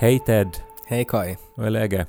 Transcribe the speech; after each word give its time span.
Hej 0.00 0.18
Ted, 0.18 0.56
Hej 0.86 1.04
Kai. 1.04 1.36
hur 1.56 1.66
är 1.66 1.70
läget? 1.70 2.08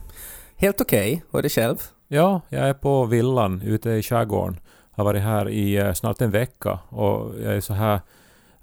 Helt 0.56 0.82
okej, 0.82 1.24
och 1.32 1.40
är 1.40 1.44
det 1.44 1.50
själv? 1.50 1.78
Ja, 2.08 2.42
jag 2.50 2.70
är 2.70 2.74
på 2.74 3.06
villan 3.06 3.62
ute 3.62 3.90
i 3.90 4.04
skärgården. 4.04 4.60
Har 4.92 5.04
varit 5.04 5.22
här 5.22 5.50
i 5.50 5.78
eh, 5.78 5.94
snart 5.94 6.22
en 6.22 6.32
vecka 6.32 6.80
och 6.90 7.36
jag 7.44 7.56
är 7.56 7.62
så 7.62 7.74
här 7.74 8.02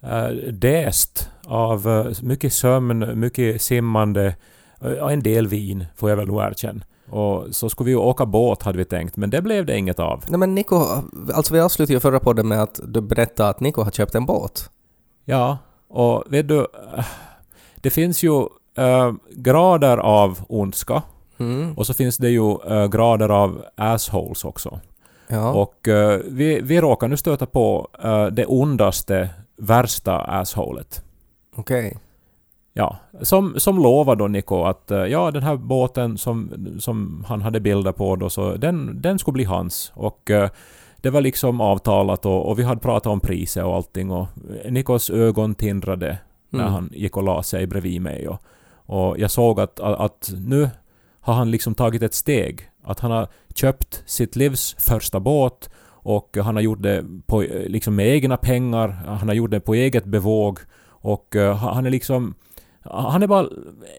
uh, 0.05 0.53
däst 0.53 1.31
av 1.47 1.89
eh, 1.89 2.23
mycket 2.23 2.53
sömn, 2.53 3.21
mycket 3.21 3.63
simmande 3.63 4.37
och 5.01 5.13
en 5.13 5.23
del 5.23 5.47
vin, 5.47 5.87
får 5.97 6.11
jag 6.11 6.17
väl 6.17 6.27
nog 6.27 6.43
erkänna. 6.43 6.81
Och 7.11 7.47
så 7.51 7.69
skulle 7.69 7.85
vi 7.85 7.91
ju 7.91 7.99
åka 7.99 8.27
båt 8.27 8.63
hade 8.63 8.79
vi 8.79 8.85
tänkt, 8.85 9.17
men 9.17 9.31
det 9.31 9.43
blev 9.43 9.67
det 9.67 9.77
inget 9.77 9.99
av. 9.99 10.25
Nej 10.29 10.39
men 10.39 10.55
Niko, 10.55 10.77
alltså 11.35 11.55
vi 11.55 11.61
avslutade 11.61 11.95
ju 11.95 12.01
förra 12.01 12.21
podden 12.21 12.49
med 12.49 12.63
att 12.63 12.81
du 12.85 13.01
berättade 13.01 13.49
att 13.49 13.61
Niko 13.61 13.83
har 13.83 13.91
köpt 13.91 14.15
en 14.15 14.27
båt. 14.27 14.71
Ja, 15.25 15.59
och 15.89 16.25
vet 16.29 16.49
du, 16.49 16.67
det 17.75 17.91
finns 17.91 18.23
ju 18.23 18.49
eh, 18.77 19.13
grader 19.31 19.97
av 19.99 20.39
ondska 20.49 21.03
Mm. 21.41 21.75
och 21.75 21.87
så 21.87 21.95
finns 21.95 22.17
det 22.17 22.29
ju 22.31 22.51
eh, 22.67 22.87
grader 22.89 23.29
av 23.29 23.65
assholes 23.77 24.45
också. 24.45 24.81
Ja. 25.29 25.53
Och 25.53 25.89
eh, 25.89 26.21
vi, 26.29 26.61
vi 26.61 26.81
råkar 26.81 27.09
nu 27.09 27.17
stöta 27.17 27.47
på 27.47 27.89
det 28.33 28.47
ondaste, 28.47 29.29
värsta 29.57 30.19
assholet. 30.19 31.03
Okej. 31.57 31.97
Ja, 32.73 32.97
som, 33.23 33.55
som 33.61 33.79
lovar 33.79 34.17
då 34.17 34.29
Niko 34.29 34.63
att 34.65 34.91
ja, 35.09 35.31
den 35.31 35.43
här 35.43 35.57
båten 35.57 36.19
som, 36.19 36.53
som 36.81 37.25
han 37.29 37.43
hade 37.43 37.61
bilder 37.61 37.93
på 37.93 38.17
då, 38.17 38.31
så 38.31 38.55
den, 38.57 39.03
den 39.03 39.19
skulle 39.19 39.33
bli 39.33 39.45
hans. 39.45 39.93
Och 39.95 40.31
det 40.97 41.11
var 41.11 41.21
liksom 41.21 41.61
avtalat 41.61 42.27
och, 42.27 42.49
och 42.49 42.59
vi 42.59 42.63
hade 42.63 42.81
pratat 42.81 43.07
om 43.13 43.21
priset 43.21 43.65
och 43.65 43.75
allting 43.75 44.11
och 44.11 44.27
Nikos 44.71 45.11
ögon 45.11 45.55
tindrade 45.55 46.19
när 46.51 46.61
Mm. 46.61 46.73
han 46.73 46.91
gick 46.93 47.17
och 47.17 47.23
la 47.23 47.43
sig 47.43 47.67
bredvid 47.67 48.03
mig. 48.03 48.29
Och, 48.29 48.39
och 48.89 49.19
jag 49.19 49.31
såg 49.31 49.61
att, 49.61 49.81
att, 49.81 50.01
att 50.01 50.31
nu 50.47 50.71
har 51.21 51.35
han 51.35 51.51
liksom 51.51 51.75
tagit 51.75 52.03
ett 52.03 52.15
steg. 52.15 52.71
Att 52.85 53.01
han 53.01 53.11
har 53.11 53.29
köpt 53.55 54.03
sitt 54.07 54.37
livs 54.37 54.77
första 54.79 55.21
båt 55.21 55.71
och 55.87 56.37
han 56.37 56.57
har 56.57 56.63
gjort 56.63 56.83
det 56.83 57.05
på, 57.27 57.41
liksom 57.67 57.95
med 57.95 58.09
egna 58.09 58.37
pengar. 58.37 58.89
Han 58.89 59.29
har 59.29 59.35
gjort 59.35 59.51
det 59.51 59.61
på 59.61 59.75
eget 59.75 60.05
bevåg. 60.05 60.59
Och 60.87 61.37
eh, 61.37 61.57
han 61.57 61.87
är 61.87 61.91
liksom... 61.91 62.35
Han 62.83 63.23
är 63.23 63.27
bara 63.27 63.49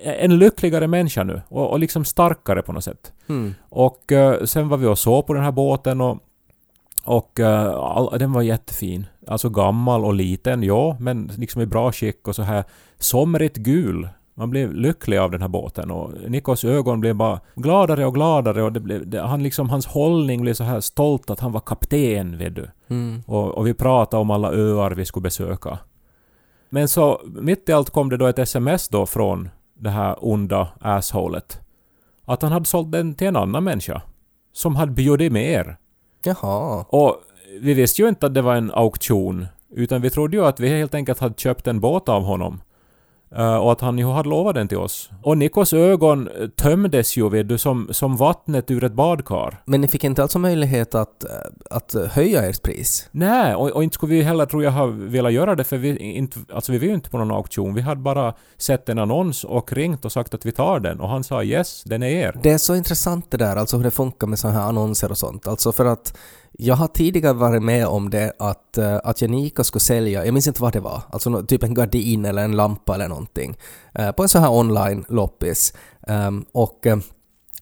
en 0.04 0.40
lyckligare 0.40 0.88
människa 0.88 1.23
nu 1.23 1.42
och, 1.48 1.72
och 1.72 1.80
liksom 1.80 2.06
starkare 2.06 2.62
på 2.62 2.73
något 2.73 2.84
sätt. 2.84 3.14
Mm. 3.28 3.54
Och 3.70 4.12
eh, 4.12 4.44
sen 4.44 4.70
var 4.70 4.78
vi 4.78 4.88
och 4.88 5.00
såg 5.00 5.28
på 5.28 5.34
den 5.34 5.44
här 5.44 5.52
båten 5.52 6.02
och, 6.02 6.17
och 7.04 7.40
eh, 7.40 7.73
all, 7.73 8.20
den 8.20 8.32
var 8.32 8.42
jättefin. 8.42 9.06
Alltså 9.28 9.50
gammal 9.50 10.06
och 10.06 10.14
liten, 10.14 10.64
ja, 10.64 10.98
men 11.00 11.32
liksom 11.38 11.62
i 11.62 11.66
bra 11.66 11.92
skick 11.92 12.28
och 12.28 12.36
så 12.36 12.42
här 12.42 12.64
somrigt 12.98 13.58
gul. 13.58 14.10
Man 14.40 14.50
blev 14.50 14.73
lycklig 14.73 15.18
av 15.18 15.32
den 15.32 15.42
här 15.42 15.48
båten 15.48 15.92
och 15.92 16.14
Nikos 16.28 16.64
ögon 16.64 17.00
blev 17.00 17.16
bara 17.16 17.40
gladare 17.55 18.05
och 18.05 18.14
gladare 18.14 18.64
och 18.64 18.73
det 18.73 18.80
blev, 18.80 19.10
det, 19.10 19.22
han 19.22 19.44
liksom, 19.44 19.70
hans 19.70 19.86
hållning 19.86 20.42
blev 20.42 20.54
så 20.54 20.64
här 20.64 20.80
stolt 20.80 21.30
att 21.30 21.39
han 21.39 21.52
var 21.52 21.60
kapten, 21.60 22.38
vet 22.38 22.55
du. 22.55 22.70
Mm. 22.88 23.23
Och, 23.28 23.58
och 23.58 23.67
vi 23.67 23.73
pratade 23.73 24.22
om 24.22 24.32
alla 24.32 24.52
öar 24.52 24.92
vi 24.92 25.05
skulle 25.05 25.23
besöka. 25.23 25.80
Men 26.70 26.88
så 26.88 27.22
mitt 27.26 27.70
i 27.70 27.72
allt 27.72 27.89
kom 27.89 28.10
det 28.10 28.17
då 28.17 28.28
ett 28.28 28.39
sms 28.39 28.88
då 28.88 29.05
från 29.05 29.49
det 29.73 29.89
här 29.89 30.16
onda 30.20 30.67
assholet. 30.82 31.60
Att 32.26 32.42
han 32.42 32.52
hade 32.52 32.66
sålt 32.66 32.92
den 32.92 33.16
till 33.16 33.28
en 33.28 33.36
annan 33.36 33.64
människa. 33.64 34.02
Som 34.54 34.76
hade 34.76 34.92
bjudit 34.92 35.32
mer. 35.32 35.78
Jaha. 36.23 36.86
Och 36.89 37.16
vi 37.61 37.73
visste 37.73 38.02
ju 38.02 38.10
inte 38.10 38.26
att 38.26 38.33
det 38.33 38.42
var 38.42 38.55
en 38.55 38.72
auktion. 38.72 39.48
Utan 39.70 40.02
vi 40.02 40.10
trodde 40.10 40.38
ju 40.38 40.45
att 40.45 40.60
vi 40.60 40.70
helt 40.70 40.95
enkelt 40.95 41.20
hade 41.20 41.36
köpt 41.38 41.67
en 41.67 41.80
båt 41.80 42.10
av 42.10 42.23
honom. 42.23 42.61
Eh, 43.36 43.56
och 43.56 43.72
att 43.72 43.82
han 43.82 43.98
ju 43.98 44.06
hade 44.06 44.30
lovat 44.30 44.56
den 44.56 44.67
till 44.67 44.78
oss. 44.78 45.10
Och 45.23 45.38
Nikos 45.38 45.73
ögon 45.73 46.28
eh, 46.28 46.48
tömdes 46.48 47.17
ju 47.17 47.30
vet 47.30 47.50
du 47.50 47.58
som, 47.58 47.88
som 47.92 48.16
vattnet 48.16 48.72
ur 48.72 48.84
ett 48.84 48.94
badkar. 48.94 49.62
Men 49.66 49.82
ni 49.82 49.88
fick 49.88 50.04
inte 50.04 50.22
alltså 50.22 50.40
möjlighet 50.40 50.95
att, 50.95 51.23
eh, 51.23 51.30
att 51.70 51.95
höja 52.12 52.50
ert 52.50 52.62
pris? 52.62 53.10
Nej, 53.12 53.56
och, 53.56 53.72
och 53.72 53.84
inte 53.84 53.94
skulle 53.94 54.14
vi 54.14 54.22
heller 54.22 54.45
tror 54.45 54.64
jag 54.64 54.72
ha 54.72 54.86
velat 54.86 55.34
göra 55.34 55.56
det 55.56 55.64
för 55.64 55.78
vi, 55.78 55.98
inte, 55.98 56.40
alltså 56.54 56.72
vi 56.72 56.78
var 56.78 56.86
ju 56.86 56.94
inte 56.94 57.10
på 57.10 57.17
någon 57.17 57.32
auktion. 57.32 57.73
Vi 57.73 57.82
hade 57.82 58.02
bara 58.02 58.34
sett 58.58 58.90
en 58.90 59.00
annons 59.00 59.44
och 59.44 59.73
ringt 59.73 60.06
och 60.06 60.11
sagt 60.11 60.34
att 60.34 60.46
vi 60.46 60.52
tar 60.52 60.80
den 60.80 61.00
och 61.00 61.10
han 61.10 61.23
sa 61.23 61.44
yes, 61.44 61.84
den 61.84 62.04
är 62.04 62.10
er. 62.10 62.40
Det 62.44 62.52
är 62.52 62.58
så 62.58 62.76
intressant 62.76 63.32
det 63.32 63.38
där, 63.38 63.56
alltså 63.56 63.78
hur 63.78 63.84
det 63.84 63.92
funkar 63.92 64.28
med 64.28 64.40
sådana 64.40 64.60
här 64.60 64.67
annonser 64.67 65.11
och 65.11 65.17
sånt. 65.17 65.48
Alltså 65.48 65.72
för 65.72 65.86
att 65.86 66.14
jag 66.52 66.76
har 66.76 66.87
tidigare 66.87 67.33
varit 67.33 67.64
med 67.64 67.87
om 67.87 68.10
det 68.10 68.33
att, 68.39 68.77
eh, 68.77 68.99
att 69.04 69.21
Janika 69.21 69.64
skulle 69.64 69.80
sälja, 69.80 70.26
jag 70.26 70.33
minns 70.33 70.48
inte 70.48 70.61
vad 70.61 70.73
det 70.73 70.80
var, 70.80 71.02
alltså 71.11 71.43
typ 71.43 71.64
en 71.64 71.73
gardin 71.73 72.26
eller 72.26 72.43
en 72.43 72.55
lampa 72.55 72.95
eller 72.95 73.08
någonting, 73.08 73.58
eh, 73.93 74.11
på 74.11 74.23
en 74.23 74.30
sån 74.30 74.42
här 74.42 74.52
online-loppis. 74.52 75.73
Ehm, 76.08 76.45
och 76.52 76.87
eh, 76.87 76.98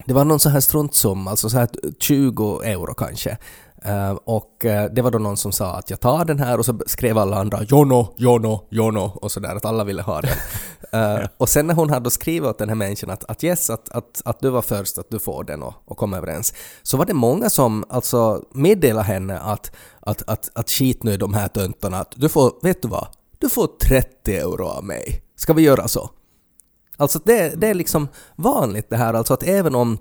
det 0.06 0.14
var 0.14 0.24
någon 0.24 0.40
sån 0.40 0.52
här 0.52 0.60
struntsumma, 0.60 1.30
alltså 1.30 1.48
så 1.50 1.58
här 1.58 1.68
20 1.98 2.62
euro 2.62 2.94
kanske. 2.94 3.38
Eh, 3.84 4.10
och 4.10 4.64
eh, 4.64 4.90
det 4.92 5.02
var 5.02 5.10
då 5.10 5.18
någon 5.18 5.36
som 5.36 5.52
sa 5.52 5.74
att 5.74 5.90
jag 5.90 6.00
tar 6.00 6.24
den 6.24 6.38
här 6.38 6.58
och 6.58 6.64
så 6.64 6.78
skrev 6.86 7.18
alla 7.18 7.36
andra 7.36 7.62
Jono, 7.62 8.14
Jono, 8.16 8.66
Jono 8.70 9.12
och 9.22 9.32
sådär 9.32 9.56
att 9.56 9.64
alla 9.64 9.84
ville 9.84 10.02
ha 10.02 10.20
den. 10.20 10.30
Eh, 10.92 11.20
och 11.36 11.48
sen 11.48 11.66
när 11.66 11.74
hon 11.74 11.90
hade 11.90 12.10
skrivit 12.10 12.48
åt 12.48 12.58
den 12.58 12.68
här 12.68 12.76
människan 12.76 13.10
att, 13.10 13.24
att 13.24 13.44
yes, 13.44 13.70
att, 13.70 13.88
att, 13.88 14.22
att 14.24 14.40
du 14.40 14.50
var 14.50 14.62
först, 14.62 14.98
att 14.98 15.10
du 15.10 15.18
får 15.18 15.44
den 15.44 15.62
och, 15.62 15.74
och 15.84 15.96
kom 15.96 16.14
överens, 16.14 16.54
så 16.82 16.96
var 16.96 17.04
det 17.04 17.14
många 17.14 17.50
som 17.50 17.84
alltså 17.88 18.42
meddelade 18.54 19.06
henne 19.06 19.38
att, 19.38 19.72
att, 20.00 20.22
att, 20.26 20.50
att 20.54 20.70
skit 20.70 21.02
nu 21.02 21.12
i 21.12 21.16
de 21.16 21.34
här 21.34 21.48
töntarna, 21.48 21.98
att 21.98 22.12
du 22.16 22.28
får, 22.28 22.52
vet 22.62 22.82
du 22.82 22.88
vad, 22.88 23.06
du 23.38 23.48
får 23.48 23.66
30 23.66 24.36
euro 24.36 24.66
av 24.66 24.84
mig. 24.84 25.22
Ska 25.36 25.52
vi 25.52 25.62
göra 25.62 25.88
så? 25.88 26.10
Alltså 26.96 27.20
det, 27.24 27.60
det 27.60 27.68
är 27.68 27.74
liksom 27.74 28.08
vanligt 28.36 28.90
det 28.90 28.96
här, 28.96 29.14
alltså 29.14 29.34
att 29.34 29.42
även 29.42 29.74
om 29.74 29.98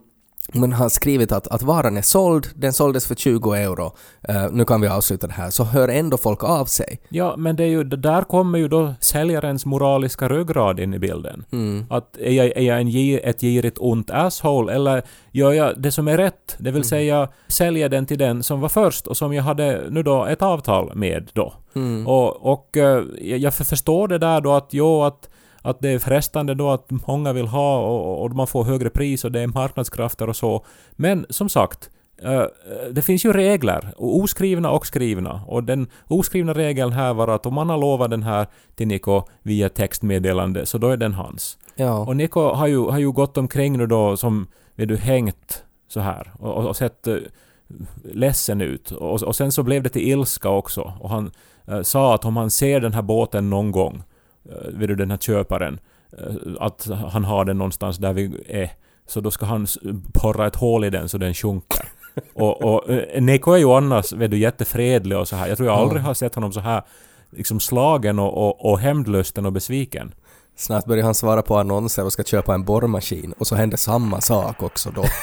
man 0.53 0.73
har 0.73 0.89
skrivit 0.89 1.31
att, 1.31 1.47
att 1.47 1.61
varan 1.61 1.97
är 1.97 2.01
såld, 2.01 2.47
den 2.55 2.73
såldes 2.73 3.07
för 3.07 3.15
20 3.15 3.53
euro, 3.53 3.95
eh, 4.27 4.51
nu 4.51 4.65
kan 4.65 4.81
vi 4.81 4.87
avsluta 4.87 5.27
det 5.27 5.33
här, 5.33 5.49
så 5.49 5.63
hör 5.63 5.87
ändå 5.87 6.17
folk 6.17 6.43
av 6.43 6.65
sig. 6.65 6.99
Ja, 7.09 7.35
men 7.37 7.55
det 7.55 7.63
är 7.63 7.67
ju, 7.67 7.83
där 7.83 8.21
kommer 8.21 8.59
ju 8.59 8.67
då 8.67 8.93
säljarens 8.99 9.65
moraliska 9.65 10.29
ryggrad 10.29 10.79
in 10.79 10.93
i 10.93 10.99
bilden. 10.99 11.45
Att 11.89 12.17
är 12.17 12.31
jag, 12.31 12.45
är 12.45 12.61
jag 12.61 12.81
en, 12.81 13.19
ett 13.23 13.41
girigt 13.41 13.77
ont 13.79 14.11
asshole 14.11 14.73
eller 14.73 15.03
gör 15.31 15.51
jag 15.51 15.81
det 15.81 15.91
som 15.91 16.07
är 16.07 16.17
rätt? 16.17 16.55
Det 16.57 16.71
vill 16.71 16.83
säga 16.83 17.29
sälja 17.47 17.89
den 17.89 18.05
till 18.05 18.17
den 18.17 18.43
som 18.43 18.61
var 18.61 18.69
först 18.69 19.07
och 19.07 19.17
som 19.17 19.33
jag 19.33 19.43
hade 19.43 19.83
nu 19.89 20.03
då 20.03 20.25
ett 20.25 20.41
avtal 20.41 20.91
med 20.95 21.29
då. 21.33 21.53
Och, 22.05 22.51
och 22.51 22.77
eh, 22.77 23.03
jag 23.21 23.47
jag 23.47 23.53
förstår 23.53 24.07
det 24.07 24.17
där 24.17 24.41
då 24.41 24.53
att 24.53 24.67
jo, 24.71 25.03
att 25.03 25.29
att 25.61 25.79
det 25.79 25.89
är 25.89 25.99
frestande 25.99 26.53
då 26.53 26.69
att 26.69 26.91
många 27.07 27.33
vill 27.33 27.47
ha 27.47 27.79
och, 27.79 28.23
och 28.23 28.35
man 28.35 28.47
får 28.47 28.63
högre 28.63 28.89
pris 28.89 29.25
och 29.25 29.31
det 29.31 29.41
är 29.41 29.47
marknadskrafter 29.47 30.29
och 30.29 30.35
så. 30.35 30.65
Men 30.91 31.25
som 31.29 31.49
sagt, 31.49 31.89
eh, 32.21 32.43
det 32.91 33.01
finns 33.01 33.25
ju 33.25 33.33
regler, 33.33 33.93
oskrivna 33.97 34.71
och 34.71 34.87
skrivna. 34.87 35.41
Och 35.47 35.63
den 35.63 35.87
oskrivna 36.07 36.53
regeln 36.53 36.91
här 36.91 37.13
var 37.13 37.27
att 37.27 37.45
om 37.45 37.53
man 37.53 37.69
har 37.69 37.77
lovat 37.77 38.11
den 38.11 38.23
här 38.23 38.47
till 38.75 38.87
Niko 38.87 39.21
via 39.43 39.69
textmeddelande 39.69 40.65
så 40.65 40.77
då 40.77 40.89
är 40.89 40.97
den 40.97 41.13
hans. 41.13 41.57
Ja. 41.75 41.99
Och 41.99 42.15
Niko 42.15 42.41
har 42.41 42.67
ju, 42.67 42.79
har 42.79 42.99
ju 42.99 43.11
gått 43.11 43.37
omkring 43.37 43.77
nu 43.77 43.87
då 43.87 44.17
som, 44.17 44.47
vet 44.75 44.87
du, 44.87 44.97
hängt 44.97 45.63
så 45.87 45.99
här 45.99 46.31
och, 46.39 46.65
och, 46.65 46.75
sett 46.75 47.07
uh, 47.07 47.17
ledsen 48.03 48.61
ut. 48.61 48.91
Och, 48.91 49.23
och 49.23 49.35
sen 49.35 49.51
så 49.51 49.63
blev 49.63 49.83
det 49.83 49.89
till 49.89 50.07
ilska 50.07 50.49
också. 50.49 50.93
Och 50.99 51.09
han 51.09 51.31
eh, 51.67 51.81
sa 51.81 52.15
att 52.15 52.25
om 52.25 52.37
han 52.37 52.51
ser 52.51 52.79
den 52.79 52.93
här 52.93 53.01
båten 53.01 53.49
någon 53.49 53.71
gång, 53.71 53.95
uh, 53.95 54.01
vet 54.69 54.87
du, 54.87 54.95
den 54.95 55.11
här 55.11 55.17
köparen, 55.17 55.79
eh, 56.17 56.35
att 56.59 56.87
han 57.11 57.23
har 57.23 57.45
den 57.45 57.57
någonstans 57.57 57.97
där 57.97 58.13
vi 58.13 58.43
är, 58.47 58.71
så 59.07 59.21
då 59.21 59.31
ska 59.31 59.45
han 59.45 59.67
borra 60.23 60.47
ett 60.47 60.55
hål 60.55 60.85
i 60.85 60.89
den 60.89 61.09
så 61.09 61.17
den 61.17 61.33
sjunker. 61.33 61.85
och, 62.33 62.63
och 62.63 62.89
eh, 62.89 63.21
Niko 63.21 63.51
är 63.51 63.57
ju 63.57 63.71
annars 63.71 64.13
vet 64.13 64.31
du, 64.31 64.37
jättefredlig 64.37 65.17
och 65.17 65.27
så 65.27 65.35
här. 65.35 65.47
Jag 65.47 65.57
tror 65.57 65.69
jag 65.69 65.79
aldrig 65.79 66.01
har 66.01 66.13
sett 66.13 66.35
honom 66.35 66.53
så 66.53 66.59
här 66.59 66.81
liksom 67.29 67.59
slagen 67.59 68.19
och, 68.19 68.47
och, 68.47 68.71
och 68.71 68.79
hämndlusten 68.79 69.45
och 69.45 69.53
besviken. 69.53 70.13
Snart 70.55 70.85
börjar 70.85 71.03
han 71.03 71.15
svara 71.15 71.41
på 71.41 71.57
annonser 71.57 72.05
och 72.05 72.13
ska 72.13 72.23
köpa 72.23 72.53
en 72.53 72.63
borrmaskin 72.63 73.33
och 73.37 73.47
så 73.47 73.55
händer 73.55 73.77
samma 73.77 74.21
sak 74.21 74.63
också 74.63 74.91
då. 74.91 75.03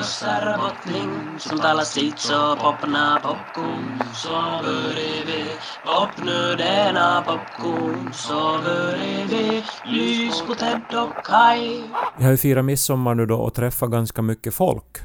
Bo 0.00 0.06
en 0.06 0.40
bormo, 0.40 0.62
bo 0.62 0.70
två 0.70 0.82
sarvotning 0.82 1.38
som 1.38 1.58
talar 1.58 1.84
sitt 1.84 2.18
så 2.18 2.56
popna 2.56 3.20
popcorn 3.22 4.02
så 4.14 4.60
bredvid 4.62 5.46
popnöderna 5.84 7.22
popcorn 7.26 8.12
så 8.12 8.58
bredvid 8.64 9.62
lys 9.84 10.42
på 10.46 10.54
Ted 10.54 10.98
och 10.98 11.24
Kai 11.24 11.82
Jag 12.18 12.24
har 12.24 12.30
ju 12.30 12.36
firat 12.36 12.64
midsommar 12.64 13.14
nu 13.14 13.26
då 13.26 13.36
och 13.36 13.54
träffat 13.54 13.90
ganska 13.90 14.22
mycket 14.22 14.54
folk. 14.54 14.98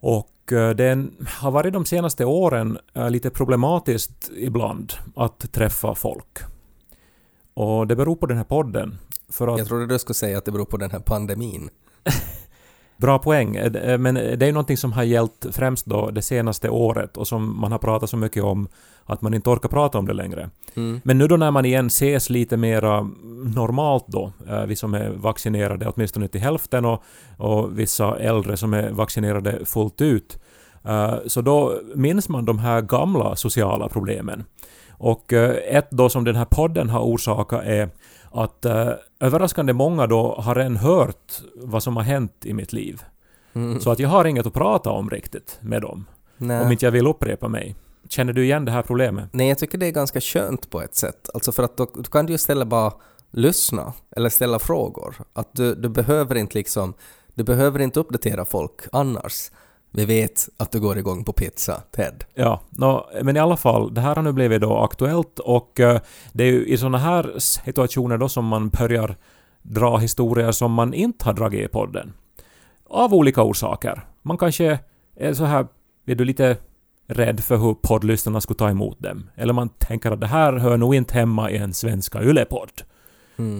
Och 0.00 0.52
eh, 0.52 0.70
det 0.70 1.06
har 1.40 1.50
varit 1.50 1.72
de 1.72 1.84
senaste 1.84 2.24
åren 2.24 2.78
eh, 2.94 3.10
lite 3.10 3.30
problematiskt 3.30 4.30
ibland 4.36 4.92
att 5.16 5.52
träffa 5.52 5.94
folk. 5.94 6.38
Och 7.54 7.86
det 7.86 7.96
beror 7.96 8.16
på 8.16 8.26
den 8.26 8.36
här 8.36 8.44
podden. 8.44 8.98
För 9.30 9.48
att 9.48 9.58
Jag 9.58 9.68
trodde 9.68 9.86
du 9.86 9.98
skulle 9.98 10.14
säga 10.14 10.38
att 10.38 10.44
det 10.44 10.52
beror 10.52 10.64
på 10.64 10.76
den 10.76 10.90
här 10.90 11.00
pandemin. 11.00 11.70
Bra 13.02 13.18
poäng. 13.18 13.56
Eh, 13.56 13.98
Men 13.98 14.14
det 14.14 14.46
är 14.46 14.52
någonting 14.52 14.76
som 14.76 14.92
har 14.92 15.02
gällt 15.02 15.46
främst 15.52 15.86
då 15.86 16.10
det 16.10 16.22
senaste 16.22 16.68
året 16.70 17.16
och 17.16 17.28
som 17.28 17.60
man 17.60 17.72
har 17.72 17.78
pratat 17.78 18.10
så 18.10 18.16
mycket 18.16 18.42
om 18.44 18.68
att 19.04 19.22
man 19.22 19.34
inte 19.34 19.50
orkar 19.50 19.68
prata 19.68 19.98
om 19.98 20.06
det 20.06 20.12
längre. 20.12 20.50
Men 21.02 21.18
nu 21.18 21.26
då 21.26 21.36
när 21.36 21.50
man 21.50 21.64
igen 21.64 21.86
ses 21.86 22.30
lite 22.30 22.56
mera 22.56 23.10
normalt 23.54 24.04
då, 24.06 24.32
eh, 24.48 24.64
vi 24.66 24.76
som 24.76 24.94
är 24.94 25.10
vaccinerade 25.10 25.88
åtminstone 25.88 26.28
till 26.28 26.40
hälften 26.40 26.84
och, 26.84 27.02
och 27.38 27.78
vissa 27.78 28.18
äldre 28.18 28.56
som 28.56 28.74
är 28.74 28.90
vaccinerade 28.90 29.64
fullt 29.64 30.00
ut, 30.00 30.38
eh, 30.84 31.14
så 31.26 31.40
då 31.40 31.80
minns 31.94 32.28
man 32.28 32.44
de 32.44 32.58
här 32.58 32.80
gamla 32.80 33.36
sociala 33.36 33.88
problemen. 33.88 34.44
Och 34.90 35.32
eh, 35.32 35.76
ett 35.76 35.90
då 35.90 36.08
som 36.08 36.24
den 36.24 36.36
här 36.36 36.44
podden 36.44 36.88
har 36.88 37.00
orsakat 37.00 37.62
är 37.64 37.88
att 38.34 38.64
eh, 38.64 38.88
överraskande 39.20 39.72
många 39.72 40.06
då 40.06 40.34
har 40.34 40.54
redan 40.54 40.76
hört 40.76 41.32
vad 41.54 41.82
som 41.82 41.96
har 41.96 42.04
hänt 42.04 42.32
i 42.44 42.54
mitt 42.54 42.72
liv. 42.72 43.02
Så 43.80 43.90
att 43.90 43.98
jag 43.98 44.08
har 44.08 44.24
inget 44.24 44.46
att 44.46 44.54
prata 44.54 44.90
om 44.90 45.10
riktigt 45.10 45.58
med 45.60 45.82
dem. 45.82 46.04
Nej. 46.36 46.64
Om 46.64 46.72
inte 46.72 46.84
jag 46.86 46.92
vill 46.92 47.06
upprepa 47.06 47.48
mig. 47.48 47.76
Känner 48.08 48.32
du 48.32 48.44
igen 48.44 48.64
det 48.64 48.72
här 48.72 48.82
problemet? 48.82 49.28
Nej, 49.32 49.48
jag 49.48 49.58
tycker 49.58 49.78
det 49.78 49.86
är 49.86 49.90
ganska 49.90 50.20
skönt 50.20 50.70
på 50.70 50.82
ett 50.82 50.94
sätt. 50.94 51.28
Alltså 51.34 51.52
för 51.52 51.62
att 51.62 51.76
då, 51.76 51.86
då 51.94 52.02
kan 52.02 52.26
du 52.26 52.32
ju 52.32 52.34
istället 52.34 52.68
bara 52.68 52.92
lyssna 53.30 53.92
eller 54.16 54.28
ställa 54.28 54.58
frågor. 54.58 55.14
Att 55.32 55.48
du, 55.52 55.74
du 55.74 55.88
behöver 55.88 56.34
inte 56.34 56.58
liksom, 56.58 56.94
du 57.34 57.44
behöver 57.44 57.80
inte 57.80 58.00
uppdatera 58.00 58.44
folk 58.44 58.80
annars. 58.92 59.50
Vi 59.94 60.04
vet 60.04 60.48
att 60.56 60.72
du 60.72 60.80
går 60.80 60.98
igång 60.98 61.24
på 61.24 61.32
pizza, 61.32 61.82
Ted. 61.90 62.24
Ja, 62.34 62.60
nå, 62.70 63.10
men 63.22 63.36
i 63.36 63.40
alla 63.40 63.56
fall, 63.56 63.94
det 63.94 64.00
här 64.00 64.14
har 64.14 64.22
nu 64.22 64.32
blivit 64.32 64.60
då 64.60 64.76
aktuellt 64.76 65.38
och 65.38 65.80
eh, 65.80 66.00
det 66.32 66.44
är 66.44 66.52
ju 66.52 66.66
i 66.66 66.76
sådana 66.76 66.98
här 66.98 67.38
situationer 67.38 68.18
då 68.18 68.28
som 68.28 68.46
man 68.46 68.68
börjar 68.68 69.16
dra 69.62 69.96
historier 69.96 70.52
som 70.52 70.72
man 70.72 70.94
inte 70.94 71.24
har 71.24 71.32
dragit 71.32 71.64
i 71.64 71.68
podden. 71.68 72.12
Av 72.86 73.14
olika 73.14 73.42
orsaker. 73.42 74.04
Man 74.22 74.38
kanske 74.38 74.78
är 75.16 75.34
så 75.34 75.44
här, 75.44 75.66
är 76.06 76.14
du 76.14 76.24
lite 76.24 76.56
rädd 77.06 77.40
för 77.40 77.56
hur 77.56 77.74
poddlyssnarna 77.74 78.40
skulle 78.40 78.58
ta 78.58 78.70
emot 78.70 79.00
dem. 79.00 79.30
Eller 79.36 79.52
man 79.52 79.68
tänker 79.68 80.10
att 80.10 80.20
det 80.20 80.26
här 80.26 80.52
hör 80.52 80.76
nog 80.76 80.94
inte 80.94 81.14
hemma 81.14 81.50
i 81.50 81.56
en 81.56 81.74
svenska 81.74 82.22
yllepodd. 82.22 82.82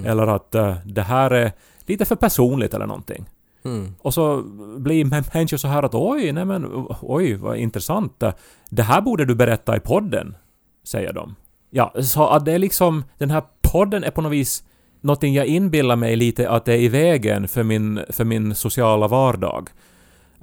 Eller 0.07 0.27
att 0.27 0.55
eh, 0.55 0.77
det 0.85 1.03
här 1.03 1.31
är 1.31 1.53
lite 1.87 2.05
för 2.05 2.17
personligt 2.17 2.75
eller 2.75 2.87
någonting. 2.87 3.27
Mm. 3.65 3.95
Och 3.99 4.15
så 4.15 4.43
blir 4.79 5.05
mä- 5.05 5.31
människor 5.35 5.57
så 5.57 5.69
här 5.69 5.83
att 5.83 5.95
oj, 5.95 6.33
nej 6.33 6.45
men 6.45 6.87
oj, 7.01 7.35
vad 7.35 7.57
intressant. 7.57 8.23
Det 8.71 8.83
här 8.83 9.01
borde 9.01 9.25
du 9.25 9.35
berätta 9.35 9.77
i 9.77 9.81
podden, 9.81 10.37
säger 10.85 11.13
de. 11.13 11.35
Ja, 11.71 11.95
så 12.03 12.29
att 12.29 12.45
det 12.45 12.53
är 12.53 12.59
liksom, 12.59 13.05
den 13.19 13.31
här 13.31 13.43
podden 13.73 14.05
är 14.05 14.11
på 14.11 14.21
något 14.21 14.33
vis 14.33 14.65
någonting 15.01 15.35
jag 15.35 15.47
inbillar 15.47 15.97
mig 15.97 16.17
lite 16.17 16.51
att 16.51 16.65
det 16.65 16.73
är 16.73 16.79
i 16.79 16.89
vägen 16.89 17.49
för 17.49 17.63
min, 17.63 18.01
för 18.09 18.25
min 18.25 18.55
sociala 18.55 19.09
vardag. 19.09 19.71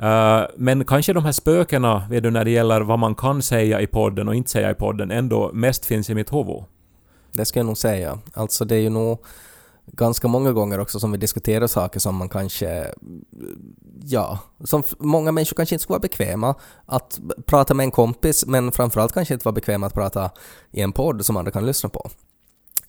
Eh, 0.02 0.42
men 0.58 0.86
kanske 0.86 1.14
de 1.14 1.26
här 1.26 1.32
spökena, 1.32 2.04
vet 2.10 2.24
du, 2.24 2.32
när 2.32 2.46
det 2.46 2.52
gäller 2.52 2.82
vad 2.82 3.00
man 3.00 3.16
kan 3.16 3.42
säga 3.42 3.82
i 3.82 3.88
podden 3.88 4.28
och 4.28 4.36
inte 4.36 4.50
säga 4.50 4.72
i 4.72 4.74
podden, 4.74 5.12
ändå 5.12 5.52
mest 5.54 5.86
finns 5.86 6.10
i 6.10 6.16
mitt 6.16 6.34
huvud. 6.34 6.64
Det 7.32 7.46
ska 7.46 7.60
jag 7.60 7.66
nog 7.66 7.78
säga. 7.78 8.20
Alltså 8.34 8.66
det 8.66 8.76
är 8.76 8.80
ju 8.80 8.90
nog 8.90 9.24
ganska 9.92 10.28
många 10.28 10.52
gånger 10.52 10.80
också 10.80 11.00
som 11.00 11.12
vi 11.12 11.18
diskuterar 11.18 11.68
saker 11.68 12.00
som 12.00 12.16
man 12.16 12.30
kanske, 12.30 12.94
ja, 14.04 14.40
som 14.64 14.84
många 15.00 15.32
människor 15.32 15.56
kanske 15.56 15.76
inte 15.76 15.84
skulle 15.84 15.94
vara 15.94 16.00
bekväma 16.00 16.56
att 16.86 17.20
prata 17.46 17.74
med 17.74 17.84
en 17.84 17.92
kompis, 17.92 18.46
men 18.46 18.72
framförallt 18.72 19.14
kanske 19.14 19.34
inte 19.34 19.46
vara 19.46 19.54
bekväma 19.54 19.88
att 19.88 19.94
prata 19.94 20.32
i 20.72 20.82
en 20.82 20.92
podd 20.92 21.26
som 21.26 21.38
andra 21.38 21.52
kan 21.52 21.66
lyssna 21.66 21.90
på. 21.90 22.10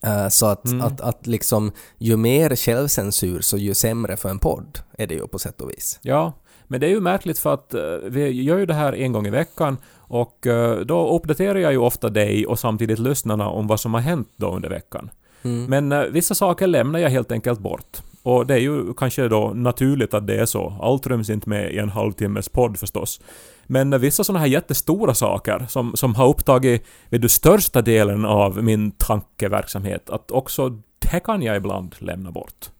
Eh, 0.02 0.28
så 0.28 0.46
att, 0.46 0.82
att, 0.82 1.00
att 1.00 1.26
liksom, 1.26 1.72
ju 1.98 2.16
mer 2.16 2.56
självcensur 2.56 3.40
så 3.40 3.56
ju 3.56 3.74
sämre 3.74 4.16
för 4.16 4.28
en 4.28 4.38
podd 4.38 4.78
är 4.98 5.06
det 5.06 5.14
ju 5.14 5.26
på 5.26 5.38
sätt 5.38 5.60
och 5.60 5.70
vis. 5.70 5.98
Ja, 6.02 6.32
men 6.66 6.80
det 6.80 6.86
är 6.86 6.90
ju 6.90 7.00
märkligt 7.00 7.38
för 7.38 7.54
att 7.54 7.74
eh, 7.74 7.82
vi 8.04 8.42
gör 8.42 8.58
ju 8.58 8.66
det 8.66 8.74
här 8.74 8.92
en 8.92 9.12
gång 9.12 9.26
i 9.26 9.30
veckan 9.30 9.76
och 9.96 10.46
eh, 10.46 10.80
då 10.80 11.16
uppdaterar 11.16 11.58
jag 11.58 11.72
ju 11.72 11.78
ofta 11.78 12.08
dig 12.08 12.46
och 12.46 12.58
samtidigt 12.58 12.98
lyssnarna 12.98 13.48
om 13.48 13.66
vad 13.66 13.80
som 13.80 13.94
har 13.94 14.00
hänt 14.00 14.28
då 14.36 14.54
under 14.54 14.68
veckan. 14.68 15.10
Mm. 15.42 15.64
Men 15.64 15.92
eh, 15.92 16.10
vissa 16.10 16.34
saker 16.34 16.66
lämnar 16.66 16.98
jag 16.98 17.10
helt 17.10 17.32
enkelt 17.32 17.60
bort. 17.60 17.98
Och 18.22 18.46
det 18.46 18.54
är 18.54 18.58
ju 18.58 18.94
kanske 18.94 19.28
då 19.28 19.52
naturligt 19.54 20.14
att 20.14 20.26
det 20.26 20.40
är 20.40 20.46
så. 20.46 20.78
Allt 20.82 21.06
ryms 21.06 21.30
inte 21.30 21.48
med 21.48 21.72
i 21.72 21.78
en 21.78 21.88
halvtimmes 21.88 22.48
podd 22.48 22.78
förstås. 22.78 23.20
Men 23.66 23.92
eh, 23.92 23.98
vissa 23.98 24.24
sådana 24.24 24.40
här 24.40 24.46
jättestora 24.46 25.14
saker 25.14 25.66
som, 25.68 25.96
som 25.96 26.14
har 26.14 26.28
upptagit 26.28 26.86
vid 27.08 27.20
du, 27.20 27.28
största 27.28 27.82
delen 27.82 28.24
av 28.24 28.64
min 28.64 28.90
tankeverksamhet, 28.90 30.10
att 30.10 30.30
också 30.30 30.68
det 30.98 31.20
kan 31.20 31.42
jag 31.42 31.56
ibland 31.56 31.94
lämna 31.98 32.30
bort. 32.30 32.70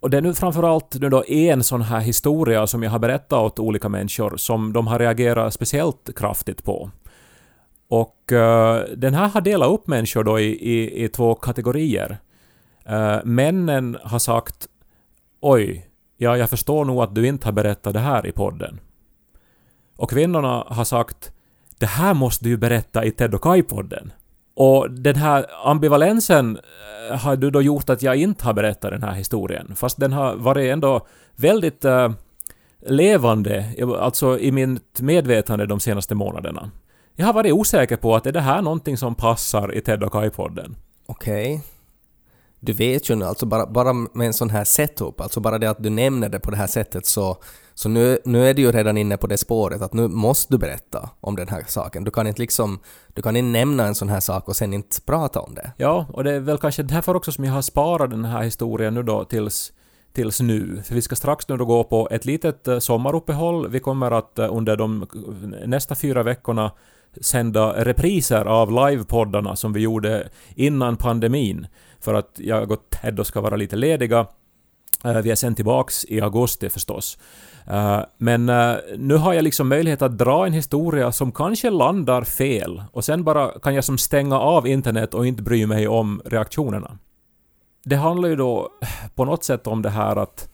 Och 0.00 0.10
det 0.10 0.16
är 0.16 0.20
nu 0.20 0.34
framförallt 0.34 0.94
nu 1.00 1.08
då 1.08 1.24
en 1.28 1.64
sån 1.64 1.82
här 1.82 2.00
historia 2.00 2.66
som 2.66 2.82
jag 2.82 2.90
har 2.90 2.98
berättat 2.98 3.32
åt 3.38 3.58
olika 3.58 3.88
människor 3.88 4.36
som 4.36 4.72
de 4.72 4.86
har 4.86 4.98
reagerat 4.98 5.54
speciellt 5.54 6.10
kraftigt 6.16 6.64
på. 6.64 6.90
Och 7.92 8.32
uh, 8.32 8.96
den 8.96 9.14
här 9.14 9.28
har 9.28 9.40
delat 9.40 9.68
upp 9.68 9.86
människor 9.86 10.24
då 10.24 10.40
i, 10.40 10.44
i, 10.44 11.04
i 11.04 11.08
två 11.08 11.34
kategorier. 11.34 12.18
Uh, 12.90 13.24
männen 13.24 13.98
har 14.02 14.18
sagt 14.18 14.68
Oj, 15.40 15.86
ja 16.16 16.36
jag 16.36 16.50
förstår 16.50 16.84
nog 16.84 17.02
att 17.02 17.14
du 17.14 17.26
inte 17.26 17.46
har 17.46 17.52
berättat 17.52 17.92
det 17.92 18.00
här 18.00 18.26
i 18.26 18.32
podden. 18.32 18.80
Och 19.96 20.10
kvinnorna 20.10 20.64
har 20.66 20.84
sagt 20.84 21.32
Det 21.78 21.86
här 21.86 22.14
måste 22.14 22.44
du 22.44 22.50
ju 22.50 22.56
berätta 22.56 23.04
i 23.04 23.10
Ted 23.10 23.34
och 23.34 23.42
Kai-podden. 23.42 24.10
Och 24.54 24.90
den 24.90 25.16
här 25.16 25.46
ambivalensen 25.64 26.58
eh, 27.10 27.18
har 27.18 27.36
du 27.36 27.50
då 27.50 27.62
gjort 27.62 27.90
att 27.90 28.02
jag 28.02 28.16
inte 28.16 28.44
har 28.44 28.54
berättat 28.54 28.90
den 28.90 29.02
här 29.02 29.14
historien. 29.14 29.76
Fast 29.76 30.00
den 30.00 30.12
har 30.12 30.36
varit 30.36 30.72
ändå 30.72 31.06
väldigt 31.36 31.84
uh, 31.84 32.10
levande, 32.86 33.64
alltså 33.98 34.38
i 34.38 34.52
mitt 34.52 35.00
medvetande 35.00 35.66
de 35.66 35.80
senaste 35.80 36.14
månaderna. 36.14 36.70
Jag 37.16 37.26
har 37.26 37.32
varit 37.32 37.52
osäker 37.52 37.96
på 37.96 38.16
att 38.16 38.26
är 38.26 38.32
det 38.32 38.40
här 38.40 38.62
någonting 38.62 38.96
som 38.96 39.14
passar 39.14 39.74
i 39.74 39.80
Ted 39.80 40.02
och 40.02 40.12
Kai-podden. 40.12 40.74
Okej. 41.06 41.62
Du 42.60 42.72
vet 42.72 43.10
ju 43.10 43.14
nu, 43.14 43.24
alltså 43.24 43.46
bara, 43.46 43.66
bara 43.66 43.92
med 43.92 44.26
en 44.26 44.34
sån 44.34 44.50
här 44.50 44.64
setup, 44.64 45.20
alltså 45.20 45.40
bara 45.40 45.58
det 45.58 45.70
att 45.70 45.82
du 45.82 45.90
nämner 45.90 46.28
det 46.28 46.40
på 46.40 46.50
det 46.50 46.56
här 46.56 46.66
sättet 46.66 47.06
så, 47.06 47.36
så 47.74 47.88
nu, 47.88 48.18
nu 48.24 48.48
är 48.48 48.54
du 48.54 48.62
ju 48.62 48.72
redan 48.72 48.98
inne 48.98 49.16
på 49.16 49.26
det 49.26 49.38
spåret 49.38 49.82
att 49.82 49.92
nu 49.92 50.08
måste 50.08 50.54
du 50.54 50.58
berätta 50.58 51.10
om 51.20 51.36
den 51.36 51.48
här 51.48 51.64
saken. 51.68 52.04
Du 52.04 52.10
kan 52.10 52.26
inte 52.26 52.40
liksom, 52.40 52.80
du 53.14 53.22
kan 53.22 53.36
inte 53.36 53.58
nämna 53.58 53.86
en 53.86 53.94
sån 53.94 54.08
här 54.08 54.20
sak 54.20 54.48
och 54.48 54.56
sen 54.56 54.72
inte 54.72 55.00
prata 55.00 55.40
om 55.40 55.54
det. 55.54 55.72
Ja, 55.76 56.06
och 56.12 56.24
det 56.24 56.32
är 56.32 56.40
väl 56.40 56.58
kanske 56.58 56.82
därför 56.82 57.16
också 57.16 57.32
som 57.32 57.44
jag 57.44 57.52
har 57.52 57.62
sparat 57.62 58.10
den 58.10 58.24
här 58.24 58.42
historien 58.42 58.94
nu 58.94 59.02
då 59.02 59.24
tills, 59.24 59.72
tills 60.12 60.40
nu. 60.40 60.82
För 60.84 60.94
vi 60.94 61.02
ska 61.02 61.16
strax 61.16 61.48
nu 61.48 61.56
då 61.56 61.64
gå 61.64 61.84
på 61.84 62.08
ett 62.10 62.24
litet 62.24 62.68
eh, 62.68 62.78
sommaruppehåll. 62.78 63.68
Vi 63.68 63.80
kommer 63.80 64.10
att 64.10 64.38
eh, 64.38 64.56
under 64.56 64.76
de 64.76 65.06
nästa 65.66 65.94
fyra 65.94 66.22
veckorna 66.22 66.72
sända 67.20 67.84
repriser 67.84 68.44
av 68.44 68.70
livepoddarna 68.70 69.56
som 69.56 69.72
vi 69.72 69.80
gjorde 69.80 70.28
innan 70.54 70.96
pandemin. 70.96 71.66
För 72.00 72.14
att 72.14 72.30
jag 72.36 72.70
och 72.70 72.90
Ted 72.90 73.14
då 73.14 73.24
ska 73.24 73.40
vara 73.40 73.56
lite 73.56 73.76
lediga. 73.76 74.26
Eh, 75.04 75.18
vi 75.18 75.30
är 75.30 75.34
sen 75.34 75.54
tillbaks 75.54 76.04
i 76.04 76.20
augusti 76.20 76.70
förstås. 76.70 77.18
Eh, 77.66 78.00
men 78.16 78.48
eh, 78.48 78.74
nu 78.98 79.14
har 79.14 79.32
jag 79.32 79.44
liksom 79.44 79.68
möjlighet 79.68 80.02
att 80.02 80.18
dra 80.18 80.46
en 80.46 80.52
historia 80.52 81.12
som 81.12 81.32
kanske 81.32 81.70
landar 81.70 82.24
fel 82.24 82.82
och 82.92 83.04
sen 83.04 83.24
bara 83.24 83.58
kan 83.58 83.74
jag 83.74 83.84
som 83.84 83.98
stänga 83.98 84.38
av 84.38 84.66
internet 84.66 85.14
och 85.14 85.26
inte 85.26 85.42
bry 85.42 85.66
mig 85.66 85.88
om 85.88 86.22
reaktionerna. 86.24 86.98
Det 87.84 87.96
handlar 87.96 88.28
ju 88.28 88.36
då 88.36 88.70
på 89.14 89.24
något 89.24 89.44
sätt 89.44 89.66
om 89.66 89.82
det 89.82 89.90
här 89.90 90.16
att 90.16 90.48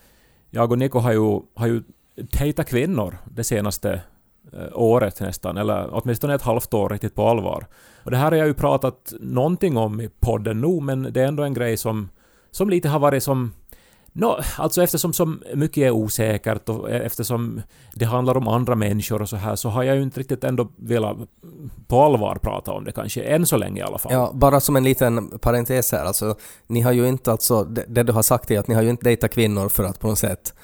jag 0.51 0.73
och 0.73 0.79
Niko 0.79 0.99
har 0.99 1.13
ju, 1.13 1.41
har 1.55 1.67
ju 1.67 1.83
dejtat 2.17 2.69
kvinnor 2.69 3.19
det 3.25 3.45
senaste 3.45 4.01
Eh, 4.53 4.69
året 4.73 5.21
nästan, 5.21 5.57
eller 5.57 5.89
åtminstone 5.93 6.35
ett 6.35 6.43
halvt 6.43 6.75
år 6.75 6.89
riktigt 6.89 7.15
på 7.15 7.29
allvar. 7.29 7.67
Och 8.05 8.11
det 8.11 8.17
här 8.17 8.31
har 8.31 8.39
jag 8.39 8.47
ju 8.47 8.55
pratat 8.55 9.13
någonting 9.21 9.77
om 9.77 10.01
i 10.01 10.09
podden 10.21 10.61
nu, 10.61 10.81
men 10.81 11.03
det 11.13 11.21
är 11.21 11.27
ändå 11.27 11.43
en 11.43 11.55
grej 11.55 11.77
som, 11.77 12.09
som 12.51 12.71
lite 12.71 12.89
har 12.89 12.99
varit 12.99 13.23
som 13.23 13.53
No, 14.13 14.37
alltså 14.57 14.83
eftersom 14.83 15.13
så 15.13 15.35
mycket 15.55 15.83
är 15.83 15.91
osäkert 15.91 16.69
och 16.69 16.91
e-, 16.91 17.03
eftersom 17.05 17.63
det 17.95 18.05
handlar 18.05 18.37
om 18.37 18.49
andra 18.49 18.75
människor 18.75 19.23
och 19.23 19.29
så 19.29 19.37
här 19.37 19.57
så 19.57 19.69
har 19.69 19.83
jag 19.83 19.97
ju 19.97 20.03
inte 20.03 20.21
riktigt 20.21 20.45
ändå 20.45 20.69
velat 20.77 21.17
på 21.87 22.03
allvar 22.03 22.39
prata 22.43 22.73
om 22.73 22.85
det 22.85 22.93
kanske, 22.93 23.23
än 23.23 23.47
så 23.47 23.57
länge 23.57 23.81
i 23.81 23.83
alla 23.83 23.99
fall. 23.99 24.13
Ja, 24.13 24.31
bara 24.35 24.61
som 24.61 24.77
en 24.77 24.85
liten 24.85 25.39
parentes 25.39 25.93
här, 25.93 26.05
alltså 26.05 26.37
ni 26.67 26.81
har 26.81 26.93
ju 26.93 27.09
inte 27.09 27.33
alltså, 27.33 27.65
det, 27.65 27.85
det 27.89 28.03
du 28.03 28.13
har 28.13 28.23
sagt 28.23 28.51
är 28.51 28.59
att 28.59 28.69
ni 28.69 28.75
har 28.75 28.83
ju 28.83 28.91
inte 28.91 29.05
dejtat 29.05 29.31
kvinnor 29.31 29.69
för 29.69 29.85
att 29.85 30.01
på 30.01 30.09
något 30.09 30.19
sätt 30.19 30.55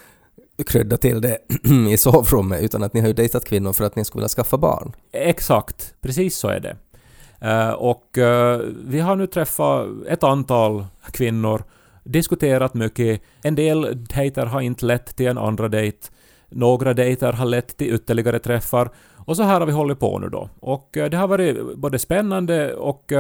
krydda 0.66 0.96
till 0.96 1.20
det 1.20 1.38
i 1.90 1.96
sovrummet 1.96 2.62
utan 2.62 2.82
att 2.82 2.94
ni 2.94 3.00
har 3.00 3.08
ju 3.08 3.14
dejtat 3.14 3.44
kvinnor 3.44 3.72
för 3.72 3.84
att 3.84 3.96
ni 3.96 4.04
skulle 4.04 4.20
vilja 4.20 4.28
skaffa 4.28 4.58
barn. 4.58 4.92
Exakt, 5.12 5.94
precis 6.00 6.36
så 6.36 6.48
är 6.48 6.60
det. 6.60 6.76
Eh, 7.40 7.70
och 7.70 8.18
eh, 8.18 8.60
vi 8.86 9.00
har 9.00 9.16
nu 9.16 9.26
träffat 9.26 9.86
ett 10.08 10.24
antal 10.24 10.86
kvinnor, 11.12 11.64
diskuterat 12.04 12.74
mycket. 12.74 13.20
En 13.42 13.54
del 13.54 14.06
dejter 14.14 14.46
har 14.46 14.60
inte 14.60 14.86
lett 14.86 15.16
till 15.16 15.26
en 15.26 15.38
andra 15.38 15.68
dejt. 15.68 15.98
Några 16.48 16.94
dejter 16.94 17.32
har 17.32 17.46
lett 17.46 17.76
till 17.76 17.94
ytterligare 17.94 18.38
träffar. 18.38 18.90
Och 19.16 19.36
så 19.36 19.42
här 19.42 19.60
har 19.60 19.66
vi 19.66 19.72
hållit 19.72 20.00
på 20.00 20.18
nu 20.18 20.28
då. 20.28 20.48
Och 20.60 20.96
eh, 20.96 21.10
det 21.10 21.16
har 21.16 21.28
varit 21.28 21.76
både 21.76 21.98
spännande 21.98 22.74
och 22.74 23.12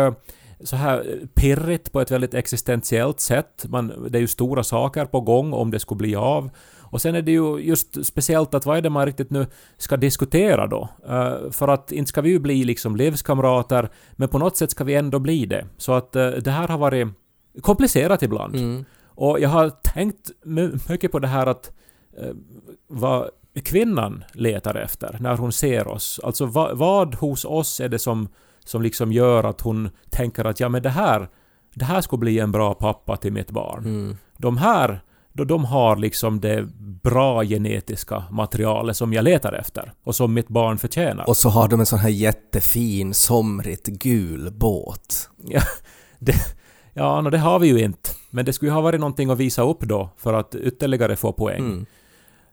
så 0.60 0.76
här 0.76 1.20
pirrigt 1.34 1.92
på 1.92 2.00
ett 2.00 2.10
väldigt 2.10 2.34
existentiellt 2.34 3.20
sätt. 3.20 3.64
Man, 3.68 4.08
det 4.08 4.18
är 4.18 4.20
ju 4.20 4.26
stora 4.26 4.64
saker 4.64 5.04
på 5.04 5.20
gång 5.20 5.52
om 5.52 5.70
det 5.70 5.78
skulle 5.78 5.98
bli 5.98 6.16
av. 6.16 6.50
Och 6.94 7.02
sen 7.02 7.14
är 7.14 7.22
det 7.22 7.32
ju 7.32 7.58
just 7.58 8.06
speciellt 8.06 8.54
att 8.54 8.66
vad 8.66 8.76
är 8.76 8.82
det 8.82 8.90
man 8.90 9.06
riktigt 9.06 9.30
nu 9.30 9.46
ska 9.76 9.96
diskutera 9.96 10.66
då? 10.66 10.88
Eh, 11.08 11.50
för 11.50 11.68
att 11.68 11.92
inte 11.92 12.08
ska 12.08 12.20
vi 12.20 12.30
ju 12.30 12.38
bli 12.38 12.64
liksom 12.64 12.96
livskamrater, 12.96 13.88
men 14.12 14.28
på 14.28 14.38
något 14.38 14.56
sätt 14.56 14.70
ska 14.70 14.84
vi 14.84 14.94
ändå 14.94 15.18
bli 15.18 15.46
det. 15.46 15.66
Så 15.76 15.92
att 15.92 16.16
eh, 16.16 16.28
det 16.28 16.50
här 16.50 16.68
har 16.68 16.78
varit 16.78 17.08
komplicerat 17.60 18.22
ibland. 18.22 18.56
Mm. 18.56 18.84
Och 19.04 19.40
jag 19.40 19.48
har 19.48 19.70
tänkt 19.70 20.30
my- 20.44 20.70
mycket 20.88 21.12
på 21.12 21.18
det 21.18 21.28
här 21.28 21.46
att 21.46 21.72
eh, 22.18 22.34
vad 22.86 23.30
kvinnan 23.64 24.24
letar 24.32 24.74
efter 24.74 25.16
när 25.20 25.36
hon 25.36 25.52
ser 25.52 25.88
oss. 25.88 26.20
Alltså 26.22 26.46
vad, 26.46 26.78
vad 26.78 27.14
hos 27.14 27.44
oss 27.44 27.80
är 27.80 27.88
det 27.88 27.98
som, 27.98 28.28
som 28.64 28.82
liksom 28.82 29.12
gör 29.12 29.44
att 29.44 29.60
hon 29.60 29.90
tänker 30.10 30.44
att 30.44 30.60
ja 30.60 30.68
men 30.68 30.82
det 30.82 30.90
här, 30.90 31.28
det 31.74 31.84
här 31.84 32.00
skulle 32.00 32.20
bli 32.20 32.38
en 32.38 32.52
bra 32.52 32.74
pappa 32.74 33.16
till 33.16 33.32
mitt 33.32 33.50
barn. 33.50 33.84
Mm. 33.84 34.16
De 34.36 34.56
här, 34.56 35.00
då 35.34 35.44
de 35.44 35.64
har 35.64 35.96
liksom 35.96 36.40
det 36.40 36.68
bra 37.02 37.44
genetiska 37.44 38.24
materialet 38.30 38.96
som 38.96 39.12
jag 39.12 39.24
letar 39.24 39.52
efter 39.52 39.92
och 40.04 40.14
som 40.14 40.34
mitt 40.34 40.48
barn 40.48 40.78
förtjänar. 40.78 41.28
Och 41.28 41.36
så 41.36 41.48
har 41.48 41.68
de 41.68 41.80
en 41.80 41.86
sån 41.86 41.98
här 41.98 42.08
jättefin, 42.08 43.14
somrigt 43.14 43.86
gul 43.86 44.52
båt. 44.52 45.30
Ja, 45.44 45.60
det, 46.18 46.34
ja 46.92 47.20
no, 47.20 47.30
det 47.30 47.38
har 47.38 47.58
vi 47.58 47.68
ju 47.68 47.78
inte. 47.84 48.10
Men 48.30 48.44
det 48.44 48.52
skulle 48.52 48.70
ju 48.70 48.74
ha 48.74 48.80
varit 48.80 49.00
någonting 49.00 49.30
att 49.30 49.38
visa 49.38 49.62
upp 49.62 49.80
då 49.80 50.08
för 50.16 50.32
att 50.32 50.54
ytterligare 50.54 51.16
få 51.16 51.32
poäng. 51.32 51.60
Mm. 51.60 51.86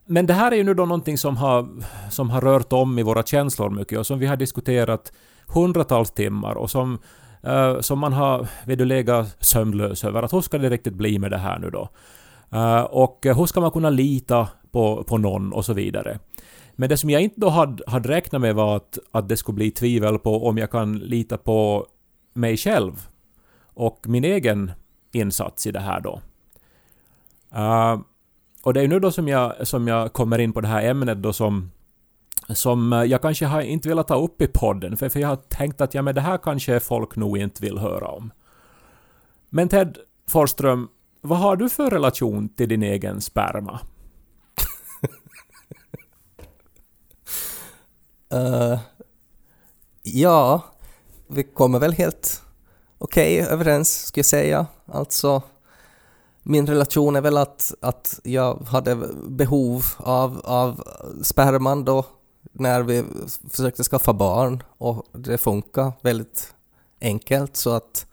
Men 0.05 0.25
det 0.25 0.33
här 0.33 0.51
är 0.51 0.55
ju 0.55 0.63
nu 0.63 0.73
då 0.73 0.85
någonting 0.85 1.17
som 1.17 1.38
har, 1.38 1.69
som 2.09 2.29
har 2.29 2.41
rört 2.41 2.73
om 2.73 3.00
i 3.00 3.03
våra 3.03 3.23
känslor 3.23 3.69
mycket 3.69 4.00
och 4.00 4.07
som 4.07 4.19
vi 4.19 4.27
har 4.27 4.35
diskuterat 4.35 5.11
hundratals 5.47 6.11
timmar 6.11 6.55
och 6.55 6.71
som, 6.71 7.00
eh, 7.43 7.79
som 7.79 8.00
man 8.00 8.13
har 8.13 8.47
vet 8.65 8.79
du, 8.79 8.85
legat 8.85 9.38
sömnlös 9.39 10.03
över. 10.03 10.23
Att 10.23 10.33
hur 10.33 10.41
ska 10.41 10.57
det 10.57 10.69
riktigt 10.69 10.93
bli 10.93 11.19
med 11.19 11.31
det 11.31 11.38
här 11.38 11.59
nu 11.59 11.69
då? 11.69 11.89
Eh, 12.51 12.81
och 12.81 13.20
hur 13.24 13.46
ska 13.46 13.62
man 13.62 13.72
kunna 13.72 13.89
lita 13.89 14.48
på, 14.72 15.03
på 15.03 15.17
någon 15.17 15.53
och 15.53 15.65
så 15.65 15.74
vidare. 15.74 16.20
Men 16.75 16.89
det 16.89 16.98
som 16.98 17.10
jag 17.10 17.22
inte 17.22 17.41
då 17.41 17.50
hade, 17.50 17.84
hade 17.88 18.10
räknat 18.10 18.41
med 18.41 18.55
var 18.55 18.75
att, 18.75 18.98
att 19.12 19.29
det 19.29 19.38
skulle 19.38 19.55
bli 19.55 19.72
tvivel 19.72 20.20
på 20.20 20.48
om 20.48 20.58
jag 20.58 20.72
kan 20.72 21.00
lita 21.00 21.38
på 21.38 21.88
mig 22.34 22.58
själv 22.58 23.08
och 23.74 24.00
min 24.08 24.24
egen 24.24 24.72
insats 25.12 25.67
i 25.67 25.72
det 25.72 25.79
här 25.79 26.01
då. 26.01 26.22
Uh, 27.55 28.01
och 28.63 28.74
det 28.74 28.81
är 28.81 28.88
nu 28.88 29.00
då 29.00 29.12
som 29.12 29.27
jag, 29.27 29.67
som 29.67 29.88
jag 29.88 30.13
kommer 30.13 30.39
in 30.39 30.53
på 30.53 30.62
det 30.62 30.67
här 30.67 30.84
ämnet 30.84 31.22
då 31.22 31.34
som, 31.34 31.72
som 32.50 32.91
jag 32.91 33.22
kanske 33.22 33.46
har 33.46 33.62
inte 33.62 33.89
velat 33.89 34.08
ta 34.08 34.15
upp 34.15 34.41
i 34.41 34.48
podden, 34.48 34.98
för, 34.98 35.10
för 35.10 35.20
jag 35.20 35.27
har 35.27 35.36
tänkt 35.36 35.81
att 35.81 35.93
ja, 35.93 36.01
men 36.01 36.15
det 36.15 36.22
här 36.22 36.38
kanske 36.38 36.79
folk 36.79 37.15
nog 37.15 37.38
inte 37.38 37.62
vill 37.63 37.77
höra 37.77 38.08
om. 38.08 38.31
Men 39.50 39.70
Ted 39.70 39.98
Forsström, 40.27 40.88
vad 41.21 41.39
har 41.39 41.55
du 41.55 41.69
för 41.69 41.89
relation 41.89 42.49
till 42.49 42.69
din 42.69 42.83
egen 42.83 43.21
sperma? 43.21 43.79
uh, 48.33 48.79
ja, 50.03 50.61
vi 51.27 51.43
kommer 51.43 51.79
väl 51.79 51.93
helt 51.93 52.41
okej 52.97 53.39
överens, 53.39 54.05
skulle 54.05 54.19
jag 54.19 54.25
säga. 54.25 54.65
Alltså, 54.85 55.41
min 56.43 56.67
relation 56.67 57.15
är 57.15 57.21
väl 57.21 57.37
att, 57.37 57.73
att 57.81 58.19
jag 58.23 58.61
hade 58.61 58.95
behov 59.27 59.83
av, 59.97 60.41
av 60.43 60.83
sperman 61.23 61.85
då 61.85 62.05
när 62.51 62.81
vi 62.81 63.03
försökte 63.49 63.83
skaffa 63.83 64.13
barn 64.13 64.63
och 64.77 65.05
det 65.11 65.37
funkar 65.37 65.93
väldigt 66.01 66.53
enkelt 67.01 67.55
så 67.55 67.69
att 67.69 68.05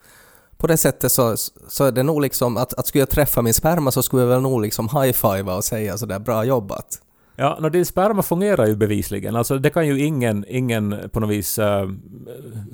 på 0.59 0.67
det 0.67 0.77
sättet 0.77 1.13
så, 1.13 1.37
så 1.69 1.85
är 1.85 1.93
det 1.93 2.03
nog 2.03 2.23
liksom 2.23 2.57
att, 2.57 2.75
att 2.75 2.87
skulle 2.87 3.03
jag 3.03 3.11
träffa 3.11 3.43
min 3.43 3.55
sperma 3.55 3.91
så 3.91 4.03
skulle 4.03 4.23
jag 4.23 4.29
väl 4.29 4.41
nog 4.41 4.63
liksom 4.63 4.89
high-fivea 4.89 5.57
och 5.57 5.65
säga 5.65 5.99
sådär 5.99 6.19
bra 6.19 6.45
jobbat. 6.45 7.03
Ja, 7.41 7.59
no, 7.61 7.69
din 7.69 7.87
sperma 7.87 8.23
fungerar 8.23 8.67
ju 8.67 8.77
bevisligen. 8.77 9.37
Alltså 9.37 9.59
det 9.59 9.71
kan 9.71 9.87
ju 9.87 10.01
ingen, 10.01 10.45
ingen 10.49 10.97
på 11.13 11.21
något 11.21 11.31
vis 11.31 11.59
uh, 11.59 11.65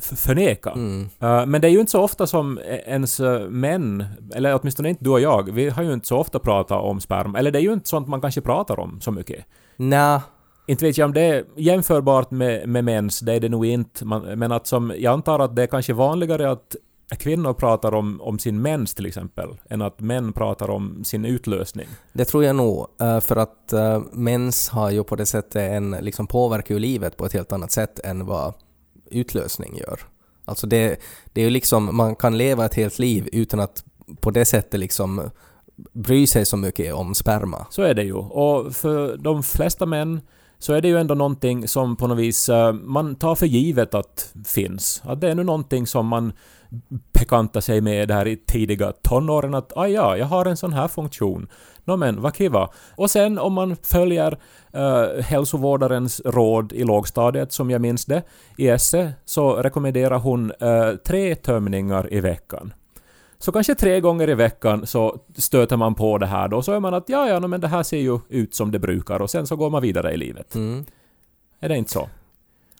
förneka. 0.00 0.70
Mm. 0.70 1.00
Uh, 1.22 1.46
men 1.46 1.60
det 1.60 1.68
är 1.68 1.70
ju 1.70 1.80
inte 1.80 1.92
så 1.92 2.02
ofta 2.02 2.26
som 2.26 2.60
ens 2.86 3.20
uh, 3.20 3.48
män, 3.48 4.04
eller 4.34 4.58
åtminstone 4.60 4.88
inte 4.88 5.04
du 5.04 5.10
och 5.10 5.20
jag, 5.20 5.52
vi 5.52 5.68
har 5.68 5.82
ju 5.82 5.92
inte 5.92 6.06
så 6.06 6.18
ofta 6.18 6.38
pratat 6.38 6.82
om 6.82 7.00
sperma. 7.00 7.38
Eller 7.38 7.50
det 7.50 7.58
är 7.58 7.62
ju 7.62 7.72
inte 7.72 7.88
sånt 7.88 8.08
man 8.08 8.20
kanske 8.20 8.40
pratar 8.40 8.80
om 8.80 9.00
så 9.00 9.10
mycket. 9.10 9.44
Nja, 9.76 10.22
Inte 10.66 10.84
vet 10.84 10.98
jag 10.98 11.06
om 11.06 11.12
det 11.12 11.22
är 11.22 11.44
jämförbart 11.56 12.30
med, 12.30 12.68
med 12.68 12.84
mens, 12.84 13.20
det 13.20 13.32
är 13.32 13.40
det 13.40 13.48
nog 13.48 13.66
inte. 13.66 14.04
Man, 14.04 14.22
men 14.22 14.52
att 14.52 14.66
som, 14.66 14.92
jag 14.98 15.12
antar 15.12 15.38
att 15.38 15.56
det 15.56 15.62
är 15.62 15.66
kanske 15.66 15.92
vanligare 15.92 16.50
att 16.50 16.76
kvinnor 17.16 17.52
pratar 17.52 17.94
om, 17.94 18.20
om 18.20 18.38
sin 18.38 18.62
mens 18.62 18.94
till 18.94 19.06
exempel, 19.06 19.48
än 19.70 19.82
att 19.82 20.00
män 20.00 20.32
pratar 20.32 20.70
om 20.70 21.04
sin 21.04 21.24
utlösning. 21.24 21.86
Det 22.12 22.24
tror 22.24 22.44
jag 22.44 22.56
nog, 22.56 22.86
eh, 23.00 23.20
för 23.20 23.36
att 23.36 23.72
uh, 23.72 24.02
mens 24.12 24.68
har 24.68 24.90
ju 24.90 25.04
på 25.04 25.16
det 25.16 25.26
sättet 25.26 25.56
en, 25.56 25.90
liksom 25.90 26.26
påverkar 26.26 26.74
ju 26.74 26.78
livet 26.78 27.16
på 27.16 27.26
ett 27.26 27.32
helt 27.32 27.52
annat 27.52 27.70
sätt 27.70 28.00
än 28.04 28.26
vad 28.26 28.54
utlösning 29.10 29.76
gör. 29.76 30.00
Alltså 30.44 30.66
det, 30.66 31.00
det 31.32 31.40
är 31.40 31.44
ju 31.44 31.50
liksom, 31.50 31.96
man 31.96 32.16
kan 32.16 32.38
leva 32.38 32.64
ett 32.64 32.74
helt 32.74 32.98
liv 32.98 33.28
utan 33.32 33.60
att 33.60 33.84
på 34.20 34.30
det 34.30 34.44
sättet 34.44 34.80
liksom 34.80 35.30
bry 35.92 36.26
sig 36.26 36.46
så 36.46 36.56
mycket 36.56 36.94
om 36.94 37.14
sperma. 37.14 37.66
Så 37.70 37.82
är 37.82 37.94
det 37.94 38.02
ju. 38.02 38.14
Och 38.14 38.74
för 38.74 39.16
de 39.16 39.42
flesta 39.42 39.86
män 39.86 40.20
så 40.58 40.72
är 40.72 40.80
det 40.80 40.88
ju 40.88 40.98
ändå 40.98 41.14
någonting 41.14 41.68
som 41.68 41.96
på 41.96 42.06
något 42.06 42.18
vis 42.18 42.48
eh, 42.48 42.72
man 42.72 43.14
tar 43.14 43.34
för 43.34 43.46
givet 43.46 43.94
att 43.94 44.32
finns. 44.46 45.02
Att 45.04 45.20
det 45.20 45.30
är 45.30 45.34
nu 45.34 45.44
någonting 45.44 45.86
som 45.86 46.06
man 46.06 46.32
bekantar 47.12 47.60
sig 47.60 47.80
med 47.80 48.08
där 48.08 48.28
i 48.28 48.36
tidiga 48.36 48.92
tonåren 48.92 49.54
att 49.54 49.76
ah 49.76 49.86
ja, 49.86 50.16
jag 50.16 50.26
har 50.26 50.46
en 50.46 50.56
sån 50.56 50.72
här 50.72 50.88
funktion. 50.88 51.48
Nå 51.84 51.96
men, 51.96 52.22
vad 52.22 52.36
kiva. 52.36 52.70
Och 52.96 53.10
sen 53.10 53.38
om 53.38 53.52
man 53.52 53.76
följer 53.82 54.38
uh, 54.76 55.22
hälsovårdarens 55.22 56.20
råd 56.24 56.72
i 56.72 56.84
lågstadiet, 56.84 57.52
som 57.52 57.70
jag 57.70 57.80
minns 57.80 58.04
det, 58.04 58.22
i 58.56 58.68
esse, 58.68 59.12
så 59.24 59.56
rekommenderar 59.56 60.18
hon 60.18 60.52
uh, 60.62 60.96
tre 61.06 61.34
tömningar 61.34 62.12
i 62.12 62.20
veckan. 62.20 62.74
Så 63.38 63.52
kanske 63.52 63.74
tre 63.74 64.00
gånger 64.00 64.30
i 64.30 64.34
veckan 64.34 64.86
så 64.86 65.18
stöter 65.36 65.76
man 65.76 65.94
på 65.94 66.18
det 66.18 66.26
här 66.26 66.48
då, 66.48 66.62
så 66.62 66.72
är 66.72 66.80
man 66.80 66.94
att 66.94 67.08
ja, 67.08 67.28
ja, 67.28 67.38
no, 67.38 67.46
men 67.46 67.60
det 67.60 67.68
här 67.68 67.82
ser 67.82 67.98
ju 67.98 68.18
ut 68.28 68.54
som 68.54 68.70
det 68.70 68.78
brukar 68.78 69.22
och 69.22 69.30
sen 69.30 69.46
så 69.46 69.56
går 69.56 69.70
man 69.70 69.82
vidare 69.82 70.12
i 70.12 70.16
livet. 70.16 70.54
Mm. 70.54 70.84
Är 71.60 71.68
det 71.68 71.76
inte 71.76 71.92
så? 71.92 72.08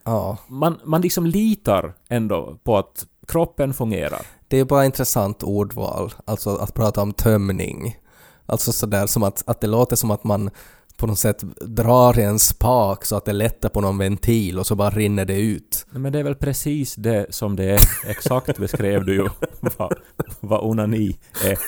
Ja, 0.03 0.37
Man, 0.47 0.79
man 0.83 1.01
liksom 1.01 1.25
litar 1.25 1.93
ändå 2.09 2.57
på 2.63 2.77
att 2.77 3.07
kroppen 3.27 3.73
fungerar. 3.73 4.21
det 4.47 4.59
är 4.59 4.65
bara 4.65 4.85
intressant 4.85 5.43
ordval, 5.43 6.13
alltså 6.25 6.55
att 6.55 6.73
prata 6.73 7.01
om 7.01 7.13
tömning. 7.13 7.97
Alltså 8.45 8.71
sådär 8.71 9.07
som 9.07 9.23
att, 9.23 9.43
att 9.47 9.61
det 9.61 9.67
låter 9.67 9.95
som 9.95 10.11
att 10.11 10.23
man 10.23 10.49
på 10.97 11.07
något 11.07 11.19
sätt 11.19 11.43
drar 11.61 12.19
i 12.19 12.23
en 12.23 12.39
spak 12.39 13.05
så 13.05 13.15
att 13.15 13.25
det 13.25 13.33
lättar 13.33 13.69
på 13.69 13.81
någon 13.81 13.97
ventil 13.97 14.59
och 14.59 14.67
så 14.67 14.75
bara 14.75 14.89
rinner 14.89 15.25
det 15.25 15.39
ut. 15.39 15.85
Men 15.89 16.11
det 16.11 16.19
är 16.19 16.23
väl 16.23 16.35
precis 16.35 16.95
det 16.95 17.25
som 17.29 17.55
det 17.55 17.63
är. 17.63 17.81
Exakt 18.09 18.57
beskrev 18.57 19.05
du 19.05 19.13
ju 19.15 19.29
vad, 19.59 19.93
vad 20.39 20.63
onani 20.63 21.17
är. 21.43 21.57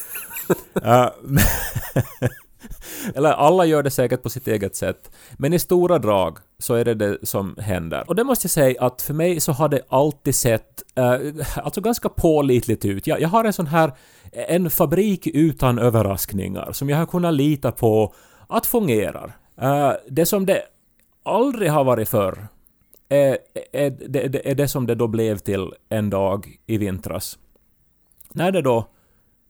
Uh, 0.78 1.10
eller 3.16 3.30
alla 3.30 3.66
gör 3.66 3.84
det 3.84 3.92
säkert 3.92 4.24
på 4.24 4.30
sitt 4.30 4.48
eget 4.48 4.76
sätt. 4.76 5.12
Men 5.38 5.54
i 5.54 5.60
stora 5.60 6.00
drag 6.00 6.38
så 6.60 6.74
är 6.74 6.86
det 6.86 6.94
det 6.94 7.18
som 7.24 7.56
händer. 7.60 8.04
Och 8.08 8.16
det 8.16 8.24
måste 8.24 8.46
jag 8.46 8.52
säga 8.52 8.86
att 8.86 9.02
för 9.02 9.14
mig 9.14 9.40
så 9.40 9.52
har 9.52 9.70
det 9.70 9.82
alltid 9.90 10.36
sett 10.36 10.84
eh, 10.96 11.16
alltså 11.56 11.82
ganska 11.82 12.10
pålitligt 12.10 12.86
ut. 12.86 13.08
Jag, 13.08 13.22
jag 13.22 13.30
har 13.30 13.46
en 13.46 13.54
sån 13.54 13.68
här, 13.68 13.92
en 14.32 14.70
fabrik 14.70 15.28
utan 15.28 15.80
överraskningar 15.80 16.72
som 16.72 16.90
jag 16.90 16.98
har 16.98 17.06
kunnat 17.06 17.34
lita 17.34 17.72
på 17.72 18.14
att 18.48 18.66
fungerar. 18.66 19.38
Eh, 19.62 19.92
det 20.10 20.26
som 20.26 20.46
det 20.46 20.62
aldrig 21.24 21.72
har 21.72 21.84
varit 21.84 22.10
förr 22.10 22.48
är, 23.10 23.38
är, 23.72 23.90
det, 23.90 24.28
det, 24.28 24.52
är 24.52 24.56
det 24.56 24.68
som 24.68 24.88
det 24.88 24.96
då 24.96 25.08
blev 25.08 25.38
till 25.38 25.74
en 25.90 26.10
dag 26.10 26.58
i 26.66 26.78
vintras. 26.78 27.40
När 28.30 28.52
det 28.52 28.62
då... 28.62 28.88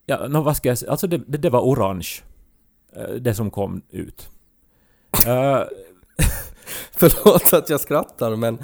Ja, 0.06 0.28
no, 0.28 0.38
vad 0.38 0.58
ska 0.58 0.70
jag 0.70 0.78
säga? 0.78 0.92
Alltså 0.92 1.08
det, 1.08 1.18
det, 1.28 1.38
det 1.38 1.50
var 1.50 1.62
orange 1.62 2.08
eh, 2.96 3.16
Det 3.16 3.34
som 3.34 3.52
kom 3.52 3.82
ut. 3.90 4.30
Eh, 5.28 5.62
Förlåt 6.92 7.54
att 7.54 7.70
jag 7.70 7.80
skrattar 7.82 8.36
men 8.36 8.58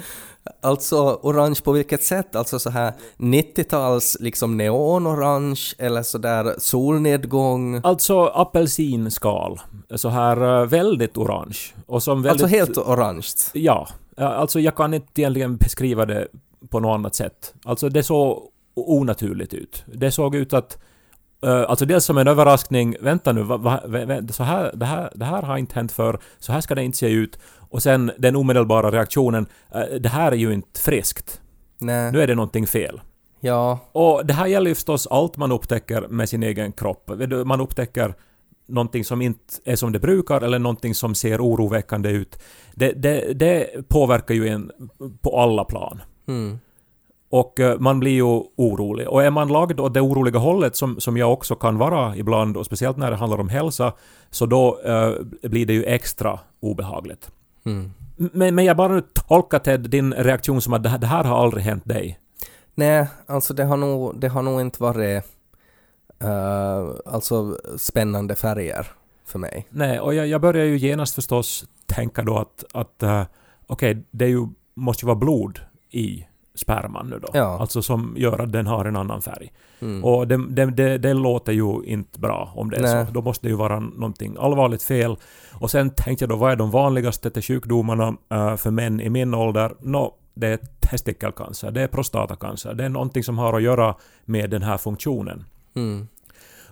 Alltså 0.60 1.20
orange 1.22 1.60
på 1.64 1.72
vilket 1.72 2.02
sätt? 2.02 2.36
Alltså 2.36 2.58
så 2.58 2.70
här 2.70 2.92
90-tals 3.16 4.16
liksom 4.20 4.56
neonorange 4.56 5.74
eller 5.78 6.02
så 6.02 6.18
där 6.18 6.54
solnedgång? 6.58 7.80
Alltså 7.84 8.26
apelsinskal. 8.26 9.60
Så 9.94 10.08
här 10.08 10.60
eh, 10.60 10.66
väldigt 10.66 11.16
orange. 11.16 11.58
Och 11.86 12.02
som 12.02 12.22
väldigt... 12.22 12.42
Alltså 12.42 12.56
helt 12.56 12.78
orange? 12.78 13.26
Ja. 13.52 13.88
Ja, 14.16 14.28
Alltså 14.28 14.60
jag 14.60 14.76
kan 14.76 14.94
inte 14.94 15.20
egentligen 15.20 15.56
beskriva 15.56 16.06
det 16.06 16.28
på 16.68 16.80
något 16.80 16.94
annat 16.94 17.14
sätt. 17.14 17.54
Alltså 17.64 17.88
det 17.88 18.02
såg 18.02 18.42
onaturligt 18.74 19.54
ut. 19.54 19.84
Det 19.94 20.10
såg 20.10 20.34
ut 20.34 20.52
att... 20.52 20.78
eh, 21.44 21.70
alltså 21.70 21.84
dels 21.84 22.04
som 22.04 22.18
en 22.18 22.28
överraskning, 22.28 22.96
vänta 23.00 23.32
nu, 23.32 23.42
va, 23.42 23.56
va, 23.56 23.80
va, 23.86 24.22
så 24.30 24.42
här, 24.42 24.70
det, 24.74 24.86
här, 24.86 25.12
det 25.14 25.24
här 25.24 25.42
har 25.42 25.56
inte 25.56 25.74
hänt 25.74 25.92
för 25.92 26.18
så 26.38 26.52
här 26.52 26.60
ska 26.60 26.74
det 26.74 26.84
inte 26.84 26.98
se 26.98 27.08
ut. 27.08 27.38
Och 27.70 27.82
sen 27.82 28.12
den 28.18 28.36
omedelbara 28.36 28.90
reaktionen, 28.90 29.46
eh, 29.74 30.00
det 30.00 30.08
här 30.08 30.32
är 30.32 30.36
ju 30.36 30.52
inte 30.52 30.80
friskt. 30.80 31.40
Nej. 31.78 32.12
Nu 32.12 32.20
är 32.20 32.26
det 32.26 32.34
någonting 32.34 32.66
fel. 32.66 33.00
Ja. 33.40 33.78
Och 33.92 34.26
det 34.26 34.34
här 34.34 34.46
gäller 34.46 34.68
ju 34.68 34.74
förstås 34.74 35.06
allt 35.06 35.36
man 35.36 35.52
upptäcker 35.52 36.06
med 36.08 36.28
sin 36.28 36.42
egen 36.42 36.72
kropp. 36.72 37.10
Man 37.44 37.60
upptäcker 37.60 38.14
någonting 38.66 39.04
som 39.04 39.22
inte 39.22 39.54
är 39.64 39.76
som 39.76 39.92
det 39.92 39.98
brukar 39.98 40.40
eller 40.40 40.58
någonting 40.58 40.94
som 40.94 41.14
ser 41.14 41.40
oroväckande 41.40 42.10
ut. 42.10 42.42
Det, 42.74 42.92
det, 42.92 43.32
det 43.32 43.88
påverkar 43.88 44.34
ju 44.34 44.48
en 44.48 44.70
på 45.22 45.40
alla 45.40 45.64
plan. 45.64 46.02
Mm. 46.28 46.58
Och 47.34 47.60
eh, 47.60 47.78
man 47.78 48.00
blir 48.00 48.12
ju 48.12 48.42
orolig. 48.56 49.08
Och 49.08 49.24
är 49.24 49.30
man 49.30 49.48
lagd 49.48 49.80
åt 49.80 49.94
det 49.94 50.00
oroliga 50.00 50.38
hållet, 50.38 50.76
som, 50.76 51.00
som 51.00 51.16
jag 51.16 51.32
också 51.32 51.54
kan 51.54 51.78
vara 51.78 52.16
ibland, 52.16 52.56
och 52.56 52.66
speciellt 52.66 52.96
när 52.96 53.10
det 53.10 53.16
handlar 53.16 53.40
om 53.40 53.48
hälsa, 53.48 53.92
så 54.30 54.46
då 54.46 54.80
eh, 54.84 55.12
blir 55.42 55.66
det 55.66 55.72
ju 55.72 55.84
extra 55.84 56.38
obehagligt. 56.60 57.30
Mm. 57.66 57.92
Men, 58.16 58.54
men 58.54 58.64
jag 58.64 58.76
bara 58.76 59.00
tolkar 59.00 59.58
Ted 59.58 59.80
din 59.80 60.12
reaktion 60.12 60.60
som 60.60 60.72
att 60.72 60.82
det 60.82 60.88
här, 60.88 60.98
det 60.98 61.06
här 61.06 61.24
har 61.24 61.44
aldrig 61.44 61.64
hänt 61.64 61.84
dig. 61.84 62.18
Nej, 62.74 63.06
alltså 63.26 63.54
det 63.54 63.64
har 63.64 63.76
nog, 63.76 64.20
det 64.20 64.28
har 64.28 64.42
nog 64.42 64.60
inte 64.60 64.82
varit 64.82 65.24
eh, 66.22 66.88
alltså 67.06 67.58
spännande 67.78 68.34
färger 68.34 68.86
för 69.26 69.38
mig. 69.38 69.66
Nej, 69.70 70.00
och 70.00 70.14
jag, 70.14 70.26
jag 70.26 70.40
börjar 70.40 70.64
ju 70.64 70.78
genast 70.78 71.14
förstås 71.14 71.64
tänka 71.86 72.22
då 72.22 72.38
att, 72.38 72.64
att 72.72 73.02
uh, 73.02 73.22
okej, 73.66 74.04
det 74.10 74.24
är 74.24 74.28
ju, 74.28 74.46
måste 74.74 75.04
ju 75.04 75.06
vara 75.06 75.18
blod 75.18 75.60
i 75.90 76.26
sperman 76.54 77.06
nu 77.06 77.18
då. 77.18 77.28
Ja. 77.32 77.58
Alltså 77.60 77.82
som 77.82 78.14
gör 78.16 78.38
att 78.40 78.52
den 78.52 78.66
har 78.66 78.84
en 78.84 78.96
annan 78.96 79.22
färg. 79.22 79.52
Mm. 79.80 80.04
Och 80.04 80.28
det, 80.28 80.46
det, 80.48 80.64
det, 80.64 80.98
det 80.98 81.14
låter 81.14 81.52
ju 81.52 81.84
inte 81.84 82.20
bra 82.20 82.52
om 82.54 82.70
det 82.70 82.76
är 82.76 82.82
Nej. 82.82 83.06
så. 83.06 83.12
Då 83.12 83.22
måste 83.22 83.46
det 83.46 83.50
ju 83.50 83.56
vara 83.56 83.80
någonting 83.80 84.36
allvarligt 84.40 84.82
fel. 84.82 85.16
Och 85.52 85.70
sen 85.70 85.90
tänkte 85.90 86.22
jag 86.22 86.30
då, 86.30 86.36
vad 86.36 86.52
är 86.52 86.56
de 86.56 86.70
vanligaste 86.70 87.30
till 87.30 87.42
sjukdomarna 87.42 88.16
eh, 88.30 88.56
för 88.56 88.70
män 88.70 89.00
i 89.00 89.10
min 89.10 89.34
ålder? 89.34 89.74
Nå, 89.80 90.14
det 90.34 90.46
är 90.46 90.58
testikelcancer, 90.80 91.70
det 91.70 91.82
är 91.82 91.88
prostatacancer, 91.88 92.74
det 92.74 92.84
är 92.84 92.88
någonting 92.88 93.22
som 93.22 93.38
har 93.38 93.52
att 93.56 93.62
göra 93.62 93.94
med 94.24 94.50
den 94.50 94.62
här 94.62 94.76
funktionen. 94.76 95.44
Mm. 95.76 96.08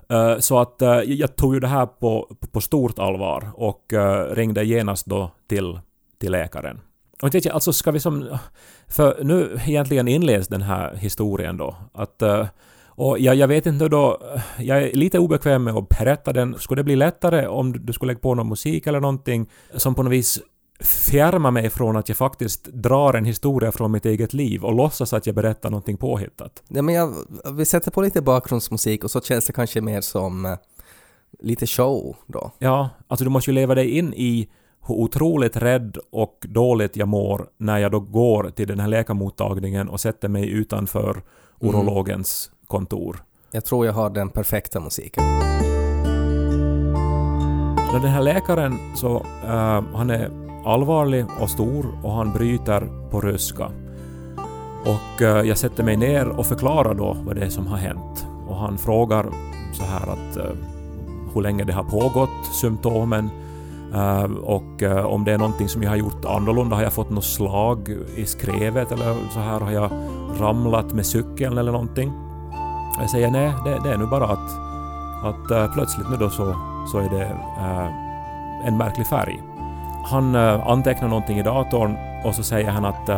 Eh, 0.09 0.39
Så 0.39 0.59
att 0.59 0.83
eh, 0.83 0.89
jag 0.89 1.37
tog 1.37 1.55
ju 1.55 1.61
det 1.61 1.69
här 1.69 1.87
på, 1.87 2.37
på 2.53 2.61
stort 2.61 2.99
allvar 2.99 3.51
och 3.55 3.93
ringde 4.31 4.65
genast 4.65 5.07
då 5.07 5.31
till, 5.49 5.81
till 6.21 6.33
läkaren. 6.33 6.81
Och 7.23 7.35
vet 7.35 7.45
jag, 7.45 7.55
alltså 7.55 7.73
ska 7.73 7.91
vi 7.91 8.01
som... 8.01 8.39
För 8.89 9.25
nu 9.25 9.61
egentligen 9.67 10.09
inleds 10.09 10.49
den 10.49 10.63
här 10.63 10.95
historien 10.95 11.57
då. 11.57 11.77
Att, 11.95 12.23
eh, 12.23 12.47
och 12.87 13.19
jag, 13.19 13.35
jag 13.35 13.49
vet 13.49 13.67
inte 13.67 13.89
då, 13.89 14.23
jag 14.59 14.83
är 14.83 14.93
lite 14.93 15.19
obekväm 15.19 15.65
med 15.65 15.75
att 15.75 15.89
berätta 15.89 16.33
den. 16.33 16.59
Skulle 16.59 16.81
det 16.81 16.85
bli 16.85 16.97
lättare 16.97 17.47
om 17.47 17.87
du 17.87 17.93
skulle 17.93 18.11
lägga 18.11 18.21
på 18.21 18.35
någon 18.35 18.49
musik 18.49 18.87
eller 18.87 19.01
någonting 19.01 19.51
som 19.75 19.95
på 19.95 20.03
något 20.03 20.13
vis 20.13 20.41
fjärmar 20.81 21.51
mig 21.51 21.71
från 21.71 21.97
att 21.97 22.09
jag 22.09 22.19
faktiskt 22.19 22.65
drar 22.65 23.15
en 23.15 23.25
historia 23.25 23.73
från 23.73 23.93
mitt 23.93 24.07
eget 24.07 24.33
liv 24.33 24.65
och 24.65 24.75
låtsas 24.75 25.13
att 25.13 25.27
jag 25.27 25.35
berättar 25.35 25.71
någonting 25.71 25.97
påhittat? 25.97 26.63
Ja, 26.69 26.83
men 26.83 26.95
jag, 26.95 27.15
vi 27.53 27.65
sätter 27.65 27.91
på 27.91 28.03
lite 28.03 28.23
bakgrundsmusik 28.23 29.05
och 29.05 29.11
så 29.11 29.21
känns 29.21 29.47
det 29.47 29.53
kanske 29.53 29.81
mer 29.81 30.01
som 30.01 30.47
eh, 30.47 30.57
lite 31.41 31.67
show 31.67 32.17
då. 32.27 32.53
Ja, 32.59 32.91
alltså 33.09 33.25
du 33.25 33.31
måste 33.31 33.51
ju 33.51 33.55
leva 33.55 33.75
dig 33.75 33.91
in 33.91 34.15
i 34.15 34.49
hur 34.87 34.95
otroligt 34.95 35.57
rädd 35.57 35.99
och 36.11 36.47
dåligt 36.49 36.97
jag 36.97 37.09
mår 37.09 37.47
när 37.57 37.79
jag 37.79 37.93
då 37.93 38.01
går 38.01 38.51
till 38.51 38.69
den 38.69 38.81
här 38.81 38.89
läkarmottagningen 38.89 39.89
och 39.89 40.01
sätter 40.01 40.29
mig 40.29 40.51
utanför 40.51 41.23
urologens 41.61 42.51
kontor. 42.67 43.23
Jag 43.51 43.65
tror 43.65 43.87
jag 43.87 43.93
har 43.93 44.11
den 44.11 44.29
perfekta 44.29 44.81
musiken. 44.81 45.25
När 47.93 48.01
den 48.01 48.11
här 48.11 48.23
läkaren 48.23 48.79
så, 48.97 49.17
eh, 49.45 49.83
han 49.95 50.11
är 50.11 50.31
allvarlig 50.65 51.25
och 51.41 51.51
stor 51.51 51.87
och 52.03 52.13
han 52.13 52.33
bryter 52.33 53.09
på 53.11 53.21
ryska. 53.21 53.71
Och 54.85 55.23
eh, 55.23 55.47
jag 55.47 55.59
sätter 55.59 55.85
mig 55.85 55.97
ner 55.97 56.29
och 56.29 56.47
förklarar 56.47 56.95
då 56.95 57.17
vad 57.27 57.37
det 57.37 57.43
är 57.43 57.49
som 57.49 57.67
har 57.67 57.77
hänt. 57.77 58.27
Och 58.49 58.57
han 58.57 58.79
frågar 58.79 59.27
så 59.73 59.83
här 59.85 60.13
att 60.13 60.37
eh, 60.37 60.53
hur 61.35 61.43
länge 61.43 61.65
det 61.65 61.73
har 61.73 61.85
pågått, 61.85 62.47
symptomen, 62.61 63.31
Eh, 63.95 64.25
och 64.25 64.83
eh, 64.83 65.07
om 65.07 65.25
det 65.25 65.33
är 65.33 65.39
någonting 65.39 65.69
som 65.69 65.83
jag 65.83 65.91
har 65.91 65.97
gjort 65.97 66.25
annorlunda. 66.25 66.77
Har 66.77 66.83
jag 66.83 66.93
fått 66.93 67.11
något 67.11 67.25
slag 67.25 67.97
i 68.17 68.27
skrevet 68.27 68.93
eller 68.93 69.15
så 69.31 69.41
här? 69.41 69.61
Har 69.61 69.71
jag 69.71 69.91
ramlat 70.41 70.93
med 70.93 71.07
cykeln 71.07 71.59
eller 71.59 71.73
någonting? 71.73 72.13
Jag 73.01 73.11
säger 73.11 73.31
nej, 73.31 73.53
det, 73.65 73.79
det 73.85 73.95
är 73.95 73.99
nu 73.99 74.07
bara 74.07 74.25
att, 74.25 74.51
att 75.25 75.51
eh, 75.51 75.73
plötsligt 75.75 76.11
nu 76.11 76.17
då 76.17 76.31
så, 76.31 76.57
så 76.93 76.99
är 76.99 77.09
det 77.11 77.37
en 78.65 78.77
märklig 78.77 79.07
färg. 79.07 79.43
Han 80.05 80.37
antecknar 80.37 81.09
någonting 81.09 81.39
i 81.39 81.43
datorn 81.43 81.97
och 82.25 82.35
så 82.35 82.43
säger 82.43 82.71
han 82.71 82.85
att 82.85 83.11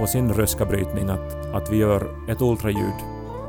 på 0.00 0.06
sin 0.06 0.32
ryska 0.32 0.64
brytning 0.64 1.08
att, 1.08 1.54
att 1.54 1.72
vi 1.72 1.76
gör 1.76 2.06
ett 2.28 2.40
ultraljud 2.40 2.94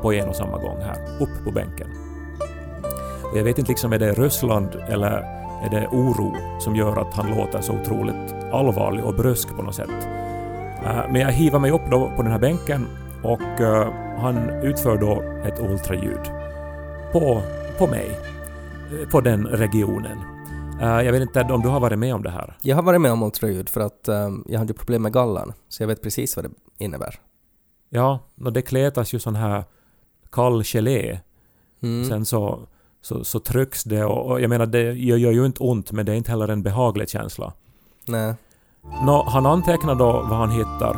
på 0.02 0.12
en 0.12 0.28
och 0.28 0.36
samma 0.36 0.58
gång 0.58 0.76
här, 0.80 1.22
upp 1.22 1.44
på 1.44 1.50
bänken. 1.50 1.88
Och 3.32 3.38
jag 3.38 3.44
vet 3.44 3.58
inte 3.58 3.70
liksom, 3.70 3.92
är 3.92 3.98
det 3.98 4.12
Ryssland 4.12 4.68
eller 4.88 5.37
är 5.62 5.70
det 5.70 5.88
oro 5.88 6.60
som 6.60 6.76
gör 6.76 6.96
att 6.96 7.14
han 7.14 7.30
låter 7.36 7.60
så 7.60 7.72
otroligt 7.72 8.34
allvarlig 8.52 9.04
och 9.04 9.14
brysk 9.14 9.56
på 9.56 9.62
något 9.62 9.74
sätt. 9.74 9.90
Eh, 10.84 11.12
Men 11.12 11.14
jag 11.14 11.32
hivar 11.32 11.58
mig 11.58 11.70
upp 11.70 11.90
då 11.90 12.12
på 12.16 12.22
den 12.22 12.32
här 12.32 12.38
bänken 12.38 12.86
och 13.22 13.60
eh, 13.60 13.92
han 14.18 14.50
utför 14.50 14.96
då 14.96 15.22
ett 15.48 15.60
ultraljud 15.60 16.20
på, 17.12 17.42
på 17.78 17.86
mig, 17.86 18.18
eh, 18.92 19.08
på 19.08 19.20
den 19.20 19.46
regionen. 19.46 20.18
Jag 20.80 21.12
vet 21.12 21.22
inte 21.22 21.42
om 21.42 21.62
du 21.62 21.68
har 21.68 21.80
varit 21.80 21.98
med 21.98 22.14
om 22.14 22.22
det 22.22 22.30
här? 22.30 22.56
Jag 22.62 22.76
har 22.76 22.82
varit 22.82 23.00
med 23.00 23.12
om 23.12 23.22
ultraljud 23.22 23.68
för 23.68 23.80
att 23.80 24.08
jag 24.46 24.58
hade 24.58 24.74
problem 24.74 25.02
med 25.02 25.12
gallan, 25.12 25.52
så 25.68 25.82
jag 25.82 25.88
vet 25.88 26.02
precis 26.02 26.36
vad 26.36 26.44
det 26.44 26.50
innebär. 26.78 27.14
Ja, 27.88 28.18
och 28.44 28.52
det 28.52 28.62
kletas 28.62 29.14
ju 29.14 29.18
sån 29.18 29.36
här 29.36 29.64
kall 30.30 30.64
gelé. 30.64 31.18
Mm. 31.82 32.08
Sen 32.08 32.24
så, 32.24 32.60
så, 33.02 33.24
så 33.24 33.40
trycks 33.40 33.84
det 33.84 34.04
och, 34.04 34.30
och 34.30 34.40
jag 34.40 34.48
menar 34.50 34.66
det 34.66 34.92
gör, 34.92 35.16
gör 35.16 35.32
ju 35.32 35.46
inte 35.46 35.62
ont 35.62 35.92
men 35.92 36.06
det 36.06 36.12
är 36.12 36.16
inte 36.16 36.30
heller 36.30 36.48
en 36.48 36.62
behaglig 36.62 37.08
känsla. 37.08 37.52
Nej. 38.06 38.34
Nå, 39.02 39.24
han 39.28 39.46
antecknar 39.46 39.94
då 39.94 40.12
vad 40.12 40.38
han 40.38 40.50
hittar. 40.50 40.96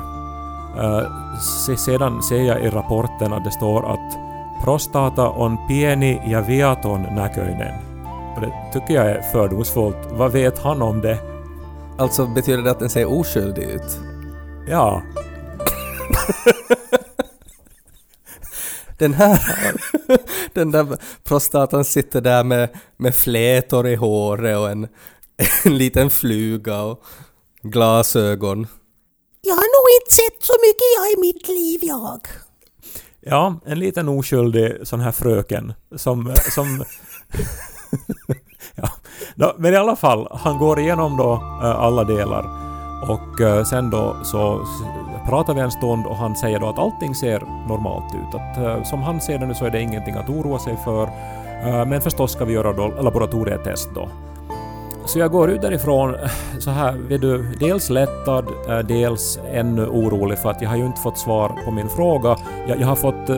Se, 1.66 1.76
sedan 1.76 2.22
ser 2.22 2.42
jag 2.42 2.64
i 2.64 2.70
rapporten 2.70 3.32
att 3.32 3.44
det 3.44 3.50
står 3.50 3.92
att 3.92 4.18
prostata 4.64 5.30
on 5.30 5.68
pieni 5.68 6.20
ja 6.26 6.40
viaton 6.40 7.02
näköinen. 7.02 7.74
Och 8.36 8.40
det 8.40 8.52
tycker 8.72 8.94
jag 8.94 9.10
är 9.10 9.22
fördomsfullt. 9.22 10.08
Vad 10.12 10.32
vet 10.32 10.58
han 10.58 10.82
om 10.82 11.00
det? 11.00 11.18
Alltså 11.98 12.26
betyder 12.26 12.62
det 12.62 12.70
att 12.70 12.78
den 12.78 12.90
ser 12.90 13.06
oskyldig 13.06 13.62
ut? 13.62 14.00
Ja, 14.68 15.02
Den 19.00 19.14
här, 19.14 19.40
den 20.54 20.70
där 20.70 20.98
prostatan 21.24 21.84
sitter 21.84 22.20
där 22.20 22.44
med, 22.44 22.68
med 22.96 23.14
flätor 23.14 23.88
i 23.88 23.94
håret 23.94 24.58
och 24.58 24.70
en, 24.70 24.88
en 25.64 25.78
liten 25.78 26.10
fluga 26.10 26.82
och 26.82 27.02
glasögon. 27.62 28.66
Jag 29.42 29.54
har 29.54 29.60
nog 29.60 30.00
inte 30.00 30.14
sett 30.14 30.42
så 30.42 30.52
mycket 30.52 30.86
jag 30.96 31.12
i 31.12 31.20
mitt 31.20 31.48
liv 31.48 31.80
jag. 31.82 32.20
ja, 33.20 33.60
en 33.66 33.78
liten 33.78 34.08
oskyldig 34.08 34.76
sån 34.82 35.00
här 35.00 35.12
fröken 35.12 35.72
som... 35.96 36.34
som 36.54 36.84
ja. 39.34 39.54
Men 39.58 39.74
i 39.74 39.76
alla 39.76 39.96
fall, 39.96 40.28
han 40.30 40.58
går 40.58 40.80
igenom 40.80 41.16
då 41.16 41.32
eh, 41.62 41.80
alla 41.80 42.04
delar 42.04 42.44
och 43.10 43.40
eh, 43.40 43.64
sen 43.64 43.90
då 43.90 44.16
så 44.24 44.66
pratar 45.26 45.54
vi 45.54 45.61
en 45.61 45.70
stund 45.70 46.06
och 46.06 46.16
han 46.16 46.37
säger 46.37 46.61
då 46.61 46.68
att 46.68 46.78
allting 46.78 47.14
ser 47.14 47.42
normalt 47.68 48.14
ut. 48.14 48.35
Att 48.35 48.59
eh, 48.59 48.83
som 48.83 49.02
han 49.02 49.20
ser 49.20 49.38
det 49.38 49.46
nu 49.46 49.54
så 49.54 49.64
är 49.64 49.70
det 49.70 49.80
ingenting 49.80 50.14
att 50.14 50.28
oroa 50.28 50.59
sig 50.59 50.76
för. 50.76 51.02
Eh, 51.64 51.87
men 51.87 52.00
förstås 52.00 52.33
ska 52.33 52.44
vi 52.44 52.52
göra 52.52 52.72
då 52.72 52.88
laboratorietest 52.88 53.90
då. 53.94 54.09
Så 55.04 55.18
jag 55.18 55.30
går 55.30 55.50
ut 55.50 55.62
därifrån 55.62 56.14
eh, 56.14 56.20
så 56.59 56.70
här, 56.70 56.92
vet 56.92 57.20
du, 57.20 57.52
dels 57.61 57.90
lättad, 57.90 58.44
dels 58.88 59.38
ännu 59.52 59.87
orolig 59.87 60.38
för 60.38 60.50
att 60.50 60.62
jag 60.62 60.68
har 60.68 60.76
ju 60.76 60.87
inte 60.87 61.00
fått 61.00 61.18
svar 61.18 61.52
på 61.64 61.70
min 61.70 61.88
fråga. 61.88 62.37
Jag, 62.68 62.80
jag 62.80 62.87
har 62.87 62.96
fått 62.96 63.30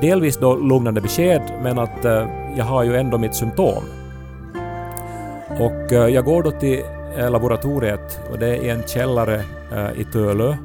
delvis 0.00 0.36
då 0.36 0.56
lugnande 0.56 1.00
besked 1.00 1.42
men 1.62 1.78
att 1.78 2.04
jag 2.56 2.64
har 2.64 2.82
ju 2.82 2.96
ändå 2.96 3.18
mitt 3.18 3.34
symptom. 3.34 3.82
Och 5.60 5.92
jag 5.92 6.24
går 6.24 6.42
då 6.42 6.50
till 6.50 6.82
laboratoriet 7.30 8.20
och 8.32 8.38
det 8.38 8.46
är 8.46 8.62
i 8.62 8.68
en 8.68 8.82
källare 8.86 9.44
i 9.96 10.04
Tölö. 10.04 10.56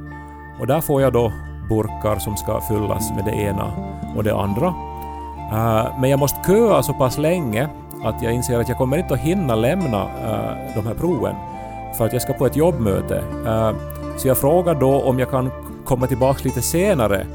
Och 0.59 0.67
där 0.67 0.81
får 0.81 1.01
jag 1.01 1.13
då 1.13 1.31
burkar 1.69 2.19
som 2.19 2.37
ska 2.37 2.61
fyllas 2.61 3.11
med 3.15 3.25
det 3.25 3.31
ena 3.31 3.71
och 4.15 4.23
det 4.23 4.35
andra. 4.35 4.67
Eh, 5.51 5.85
men 5.99 6.09
jag 6.09 6.19
måste 6.19 6.39
köa 6.47 6.83
så 6.83 6.93
pass 6.93 7.17
länge 7.17 7.69
att 8.03 8.21
jag 8.21 8.33
inser 8.33 8.59
att 8.59 8.69
jag 8.69 8.77
kommer 8.77 8.97
inte 8.97 9.13
att 9.13 9.19
hinna 9.19 9.55
lämna 9.55 10.01
eh, 10.01 10.75
de 10.75 10.87
här 10.87 10.93
proven 10.93 11.35
för 11.97 12.05
att 12.05 12.13
jag 12.13 12.21
ska 12.21 12.33
på 12.33 12.45
ett 12.45 12.55
jobbmöte. 12.55 13.23
Eh, 13.47 13.71
så 14.17 14.27
jag 14.27 14.37
frågar 14.37 14.75
då 14.75 15.01
om 15.01 15.19
jag 15.19 15.29
kan 15.29 15.51
komma 15.85 16.07
tillbaka 16.07 16.39
lite 16.43 16.61
senare 16.61 17.25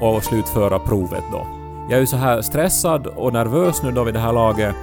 och 0.00 0.24
slutföra 0.24 0.78
provet 0.78 1.24
då. 1.32 1.46
Jag 1.88 1.96
är 1.96 2.00
ju 2.00 2.06
så 2.06 2.16
här 2.16 2.42
stressad 2.42 3.06
och 3.06 3.32
nervös 3.32 3.82
nu 3.82 3.92
då 3.92 4.04
vid 4.04 4.14
det 4.14 4.20
här 4.20 4.32
laget 4.32 4.74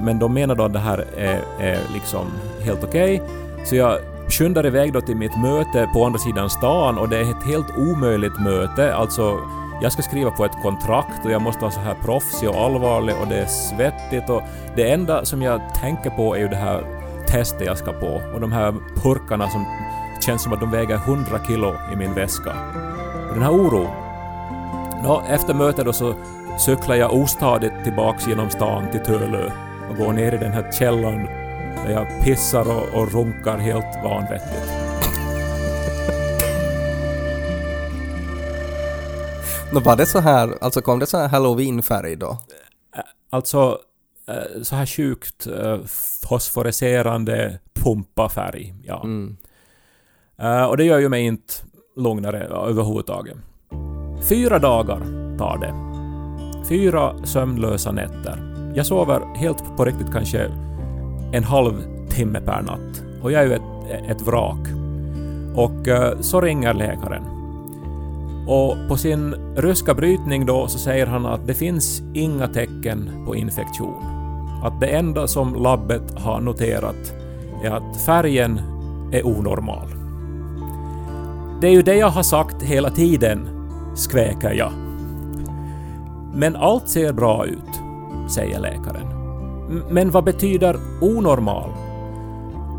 men 0.00 0.18
de 0.18 0.34
menar 0.34 0.54
då 0.54 0.64
att 0.64 0.72
det 0.72 0.78
här 0.78 1.04
är, 1.16 1.40
är 1.60 1.78
liksom 1.94 2.26
helt 2.60 2.84
okej. 2.84 3.22
Så 3.64 3.76
jag 3.76 3.98
skyndar 4.28 4.66
iväg 4.66 4.92
då 4.92 5.00
till 5.00 5.16
mitt 5.16 5.36
möte 5.38 5.88
på 5.92 6.04
andra 6.04 6.18
sidan 6.18 6.50
stan 6.50 6.98
och 6.98 7.08
det 7.08 7.18
är 7.18 7.30
ett 7.30 7.46
helt 7.46 7.76
omöjligt 7.76 8.40
möte. 8.40 8.94
Alltså, 8.94 9.38
jag 9.82 9.92
ska 9.92 10.02
skriva 10.02 10.30
på 10.30 10.44
ett 10.44 10.62
kontrakt 10.62 11.24
och 11.24 11.30
jag 11.30 11.42
måste 11.42 11.60
vara 11.60 11.72
så 11.72 11.80
här 11.80 11.94
proffsig 11.94 12.48
och 12.48 12.56
allvarlig 12.56 13.14
och 13.20 13.26
det 13.28 13.36
är 13.36 13.46
svettigt 13.46 14.30
och 14.30 14.42
det 14.76 14.90
enda 14.90 15.24
som 15.24 15.42
jag 15.42 15.74
tänker 15.74 16.10
på 16.10 16.34
är 16.36 16.40
ju 16.40 16.48
det 16.48 16.56
här 16.56 16.84
testet 17.26 17.66
jag 17.66 17.78
ska 17.78 17.92
på 17.92 18.20
och 18.34 18.40
de 18.40 18.52
här 18.52 18.74
purkarna 19.02 19.50
som 19.50 19.66
känns 20.20 20.42
som 20.42 20.52
att 20.52 20.60
de 20.60 20.70
väger 20.70 20.94
100 20.94 21.26
kilo 21.46 21.74
i 21.92 21.96
min 21.96 22.14
väska. 22.14 22.52
Och 23.28 23.34
den 23.34 23.42
här 23.42 23.52
oron. 23.52 23.88
Nå, 25.02 25.22
efter 25.28 25.54
mötet 25.54 25.84
då 25.84 25.92
så 25.92 26.14
cyklar 26.58 26.94
jag 26.94 27.14
ostadigt 27.14 27.84
tillbaks 27.84 28.26
genom 28.26 28.50
stan 28.50 28.90
till 28.90 29.00
Tölö 29.00 29.50
och 29.90 29.96
går 29.96 30.12
ner 30.12 30.34
i 30.34 30.38
den 30.38 30.52
här 30.52 30.72
källaren 30.72 31.45
där 31.86 31.92
jag 31.92 32.24
pissar 32.24 32.70
och, 32.70 33.00
och 33.00 33.12
runkar 33.12 33.58
helt 33.58 34.04
vanvettigt. 34.04 34.72
Nå 39.72 39.80
var 39.80 39.96
det 39.96 40.06
så 40.06 40.18
här, 40.18 40.54
alltså 40.60 40.80
kom 40.80 40.98
det 40.98 41.06
så 41.06 41.18
här 41.18 41.28
halloweenfärg 41.28 42.16
då? 42.16 42.38
Alltså 43.30 43.78
så 44.62 44.76
här 44.76 44.86
sjukt 44.86 45.46
fosforescerande 46.28 47.58
pumpafärg. 47.74 48.74
Ja. 48.84 49.02
Mm. 49.04 49.36
Och 50.68 50.76
det 50.76 50.84
gör 50.84 50.98
ju 50.98 51.08
mig 51.08 51.22
inte 51.22 51.54
lugnare 51.96 52.44
överhuvudtaget. 52.44 53.36
Fyra 54.28 54.58
dagar 54.58 54.98
tar 55.38 55.58
det. 55.58 55.74
Fyra 56.68 57.26
sömnlösa 57.26 57.92
nätter. 57.92 58.72
Jag 58.76 58.86
sover 58.86 59.34
helt 59.36 59.76
på 59.76 59.84
riktigt 59.84 60.12
kanske 60.12 60.50
en 61.32 61.44
halv 61.44 61.84
timme 62.08 62.40
per 62.40 62.62
natt. 62.62 63.02
Och 63.22 63.32
jag 63.32 63.42
är 63.42 63.46
ju 63.46 63.54
ett, 63.54 64.10
ett 64.10 64.20
vrak. 64.20 64.66
Och 65.54 65.88
eh, 65.88 66.20
så 66.20 66.40
ringer 66.40 66.74
läkaren. 66.74 67.22
Och 68.48 68.76
på 68.88 68.96
sin 68.96 69.34
ryska 69.56 69.94
brytning 69.94 70.46
då 70.46 70.68
så 70.68 70.78
säger 70.78 71.06
han 71.06 71.26
att 71.26 71.46
det 71.46 71.54
finns 71.54 72.02
inga 72.14 72.48
tecken 72.48 73.24
på 73.26 73.36
infektion. 73.36 74.04
Att 74.62 74.80
det 74.80 74.86
enda 74.86 75.26
som 75.26 75.54
labbet 75.54 76.18
har 76.18 76.40
noterat 76.40 77.14
är 77.64 77.70
att 77.70 77.96
färgen 78.06 78.60
är 79.12 79.26
onormal. 79.26 79.88
Det 81.60 81.66
är 81.66 81.72
ju 81.72 81.82
det 81.82 81.94
jag 81.94 82.08
har 82.08 82.22
sagt 82.22 82.62
hela 82.62 82.90
tiden, 82.90 83.48
skväker 83.94 84.52
jag. 84.52 84.72
Men 86.34 86.56
allt 86.56 86.88
ser 86.88 87.12
bra 87.12 87.46
ut, 87.46 87.80
säger 88.28 88.60
läkaren. 88.60 89.05
Men 89.90 90.10
vad 90.10 90.24
betyder 90.24 90.76
onormal? 91.00 91.70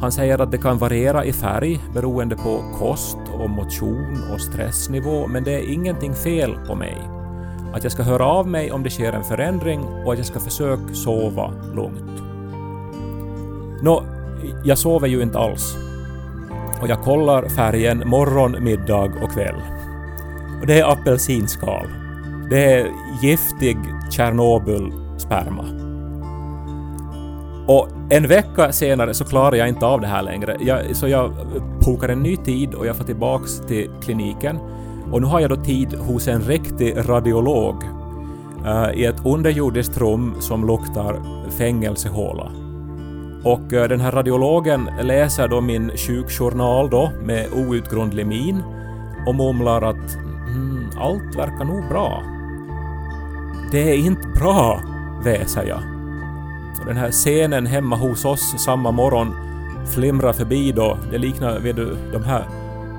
Han 0.02 0.12
säger 0.12 0.42
att 0.42 0.52
det 0.52 0.58
kan 0.58 0.78
variera 0.78 1.26
i 1.26 1.34
färg 1.34 1.80
beroende 1.94 2.36
på 2.36 2.62
kost 2.80 3.18
och 3.34 3.50
motion 3.50 4.24
och 4.34 4.42
stressnivå, 4.42 5.28
men 5.28 5.44
det 5.44 5.52
är 5.52 5.74
ingenting 5.74 6.14
fel 6.14 6.58
på 6.68 6.76
mig. 6.76 6.98
Att 7.74 7.84
jag 7.84 7.92
ska 7.92 8.04
höra 8.04 8.26
av 8.26 8.48
mig 8.48 8.72
om 8.72 8.84
det 8.84 8.90
sker 8.90 9.14
en 9.14 9.24
förändring 9.24 9.84
och 10.06 10.12
att 10.12 10.18
jag 10.18 10.28
ska 10.28 10.40
försöka 10.40 10.94
sova 10.94 11.54
lugnt. 11.76 12.22
Nå, 13.82 14.04
jag 14.64 14.78
sover 14.78 15.08
ju 15.08 15.22
inte 15.22 15.40
alls. 15.40 15.76
Och 16.82 16.90
jag 16.90 17.02
kollar 17.02 17.50
färgen 17.50 18.04
morgon, 18.06 18.64
middag 18.64 19.12
och 19.24 19.32
kväll. 19.32 19.62
Och 20.62 20.68
det 20.68 20.80
är 20.80 20.92
apelsinskal. 20.92 21.88
Det 22.50 22.74
är 22.74 22.88
giftig 23.22 23.78
Tjernobyl-sperma. 24.12 25.87
Och 27.68 27.88
en 28.10 28.28
vecka 28.28 28.72
senare 28.72 29.14
så 29.14 29.26
klarar 29.26 29.56
jag 29.56 29.68
inte 29.68 29.86
av 29.86 30.02
det 30.02 30.08
här 30.08 30.24
längre. 30.24 30.58
Jag, 30.60 30.96
så 30.96 31.08
jag 31.08 31.34
bokar 31.86 32.10
en 32.10 32.20
ny 32.20 32.38
tid 32.38 32.74
och 32.74 32.86
jag 32.86 32.96
får 32.96 33.04
tillbaks 33.04 33.62
till 33.68 33.90
kliniken. 34.02 34.60
Och 35.12 35.22
nu 35.22 35.28
har 35.28 35.40
jag 35.40 35.50
då 35.50 35.56
tid 35.56 35.94
hos 35.94 36.28
en 36.28 36.42
riktig 36.42 36.96
radiolog 36.98 37.84
uh, 38.66 38.92
i 38.94 39.06
ett 39.06 39.26
underjordiskt 39.26 39.98
rum 39.98 40.36
som 40.40 40.68
luktar 40.68 41.22
fängelsehåla. 41.58 42.52
Och 43.44 43.74
uh, 43.74 43.84
den 43.84 44.00
här 44.00 44.12
radiologen 44.12 44.90
läser 45.02 45.48
då 45.48 45.62
min 45.62 45.92
sjukjournal 45.98 46.90
då 46.90 47.12
med 47.24 47.48
outgrundlig 47.54 48.28
min 48.28 48.64
och 49.28 49.36
mumlar 49.36 49.82
att 49.82 50.16
mm, 50.48 50.90
allt 51.00 51.36
verkar 51.36 51.66
nog 51.66 51.90
bra. 51.90 52.24
Det 53.72 53.92
är 53.92 53.98
inte 53.98 54.28
bra, 54.28 54.82
väser 55.24 55.64
jag. 55.64 55.97
Och 56.80 56.86
den 56.86 56.98
här 56.98 57.12
scenen 57.12 57.66
hemma 57.66 57.96
hos 57.96 58.26
oss 58.26 58.64
samma 58.66 58.92
morgon 58.92 59.36
flimrar 59.96 60.34
förbi 60.34 60.72
då. 60.72 60.98
Det 61.12 61.18
liknar 61.18 61.60
vid 61.60 61.76
du, 61.76 61.98
de 62.14 62.24
här 62.24 62.46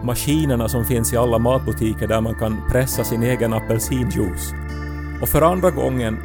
maskinerna 0.04 0.68
som 0.68 0.84
finns 0.84 1.12
i 1.12 1.16
alla 1.16 1.38
matbutiker 1.38 2.06
där 2.06 2.20
man 2.20 2.34
kan 2.34 2.56
pressa 2.70 3.04
sin 3.04 3.22
egen 3.22 3.52
apelsinjuice. 3.52 4.54
Och 5.22 5.28
för 5.28 5.42
andra 5.42 5.70
gången 5.70 6.18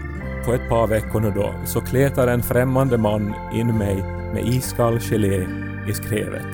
på 0.46 0.54
ett 0.54 0.70
par 0.70 0.88
veckor 0.88 1.20
nu 1.20 1.32
då 1.32 1.54
så 1.66 1.82
kletar 1.82 2.28
en 2.28 2.44
främmande 2.44 2.98
man 2.98 3.34
in 3.54 3.78
mig 3.78 4.04
med 4.34 4.48
iskall 4.48 5.00
gelé 5.00 5.48
i 5.88 5.94
skrevet. 5.94 6.48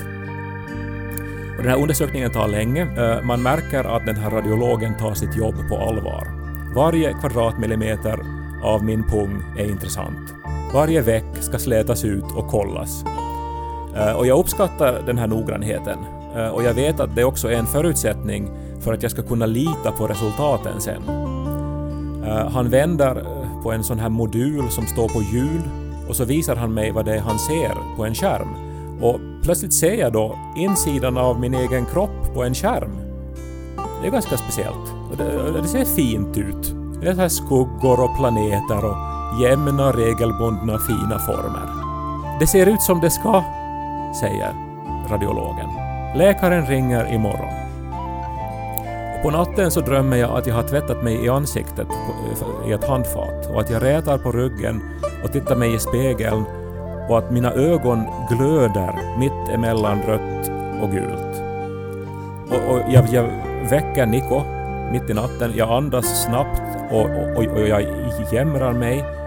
Och 1.58 1.64
den 1.64 1.72
här 1.72 1.82
undersökningen 1.82 2.32
tar 2.32 2.48
länge. 2.48 2.82
Eh, 2.82 3.24
man 3.24 3.42
märker 3.42 3.84
att 3.84 4.06
den 4.06 4.16
här 4.16 4.30
radiologen 4.30 4.98
tar 4.98 5.14
sitt 5.14 5.36
jobb 5.36 5.56
på 5.70 5.78
allvar. 5.78 6.28
Varje 6.76 7.14
kvadratmillimeter 7.14 8.20
av 8.64 8.84
min 8.84 9.04
pung 9.04 9.44
är 9.58 9.66
intressant. 9.66 10.39
Varje 10.74 11.02
veck 11.02 11.26
ska 11.40 11.60
slätas 11.60 12.06
ut 12.06 12.26
och 12.36 12.48
kollas. 12.48 13.04
Eh, 13.96 14.12
och 14.12 14.28
jag 14.28 14.40
uppskattar 14.40 15.02
den 15.06 15.18
här 15.18 15.28
noggrannheten. 15.28 15.98
Eh, 16.36 16.48
och 16.48 16.64
jag 16.64 16.74
vet 16.74 17.00
att 17.00 17.16
det 17.16 17.24
också 17.24 17.52
är 17.52 17.56
en 17.56 17.68
förutsättning 17.68 18.52
för 18.80 18.94
att 18.94 19.04
jag 19.04 19.12
ska 19.12 19.22
kunna 19.22 19.46
lita 19.46 19.92
på 19.98 20.08
resultaten 20.08 20.82
sen. 20.82 21.02
Eh, 22.26 22.50
han 22.50 22.70
vänder 22.70 23.24
på 23.64 23.72
en 23.72 23.84
sån 23.84 24.00
här 24.00 24.10
modul 24.10 24.70
som 24.70 24.86
står 24.86 25.10
på 25.10 25.22
hjul 25.22 25.62
och 26.10 26.16
så 26.16 26.26
visar 26.26 26.56
han 26.56 26.74
mig 26.74 26.92
vad 26.92 27.06
det 27.06 27.16
är 27.16 27.20
han 27.20 27.40
ser 27.40 27.96
på 27.96 28.06
en 28.06 28.16
skärm. 28.16 28.56
Och 29.02 29.20
plötsligt 29.44 29.74
ser 29.74 29.94
jag 29.94 30.14
då 30.14 30.40
insidan 30.58 31.18
av 31.18 31.40
min 31.40 31.54
egen 31.54 31.86
kropp 31.86 32.34
på 32.34 32.44
en 32.44 32.56
skärm. 32.56 32.92
Det 34.02 34.08
är 34.08 34.12
ganska 34.12 34.38
speciellt. 34.38 34.94
Det, 35.18 35.62
det 35.62 35.68
ser 35.68 35.86
fint 35.86 36.38
ut. 36.38 36.76
Det 37.02 37.08
är 37.08 37.14
så 37.14 37.22
här 37.22 37.30
skuggor 37.30 38.00
och 38.00 38.18
planeter 38.18 38.86
och 38.86 39.19
jämna, 39.42 39.92
regelbundna, 39.92 40.78
fina 40.78 41.20
former. 41.20 41.70
Det 42.40 42.48
ser 42.48 42.66
ut 42.66 42.82
som 42.82 43.00
det 43.00 43.10
ska, 43.10 43.44
säger 44.20 44.54
radiologen. 45.10 45.70
Läkaren 46.16 46.66
ringer 46.66 47.14
imorgon. 47.14 47.54
Och 49.16 49.24
på 49.24 49.32
natten 49.32 49.72
så 49.72 49.82
drömmer 49.82 50.18
jag 50.18 50.38
att 50.38 50.48
jag 50.48 50.56
har 50.56 50.64
tvättat 50.64 51.04
mig 51.04 51.26
i 51.26 51.30
ansiktet 51.30 51.88
eh, 51.90 52.70
i 52.70 52.72
ett 52.72 52.88
handfat 52.88 53.50
och 53.54 53.62
att 53.62 53.70
jag 53.70 53.84
rätar 53.84 54.18
på 54.18 54.32
ryggen 54.32 54.82
och 55.24 55.32
tittar 55.32 55.56
mig 55.56 55.76
i 55.76 55.80
spegeln 55.80 56.46
och 57.10 57.18
att 57.18 57.32
mina 57.32 57.52
ögon 57.54 58.04
glöder 58.30 59.18
mitt 59.20 59.50
emellan 59.54 60.02
rött 60.02 60.50
och 60.82 60.92
gult. 60.92 61.42
Och, 62.50 62.74
och 62.74 62.82
jag, 62.90 63.08
jag 63.12 63.24
väcker 63.70 64.06
Niko 64.06 64.42
mitt 64.92 65.10
i 65.10 65.14
natten. 65.14 65.54
Jag 65.56 65.70
andas 65.70 66.24
snabbt 66.24 66.62
och, 66.92 67.10
och, 67.36 67.46
och 67.54 67.68
jag 67.68 67.82
jämrar 68.32 68.74
mig. 68.74 69.19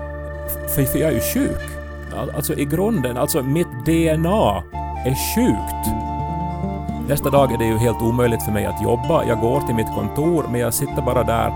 För, 0.74 0.84
för 0.84 0.98
jag 0.98 1.10
är 1.10 1.14
ju 1.14 1.20
sjuk. 1.20 1.60
Alltså 2.34 2.54
i 2.54 2.64
grunden, 2.64 3.16
alltså 3.16 3.42
mitt 3.42 3.84
DNA 3.84 4.62
är 5.04 5.34
sjukt. 5.34 5.88
Nästa 7.08 7.30
dag 7.30 7.52
är 7.52 7.58
det 7.58 7.64
ju 7.64 7.78
helt 7.78 8.02
omöjligt 8.02 8.42
för 8.42 8.52
mig 8.52 8.66
att 8.66 8.82
jobba. 8.82 9.24
Jag 9.24 9.40
går 9.40 9.60
till 9.60 9.74
mitt 9.74 9.94
kontor 9.94 10.44
men 10.50 10.60
jag 10.60 10.74
sitter 10.74 11.02
bara 11.02 11.24
där 11.24 11.52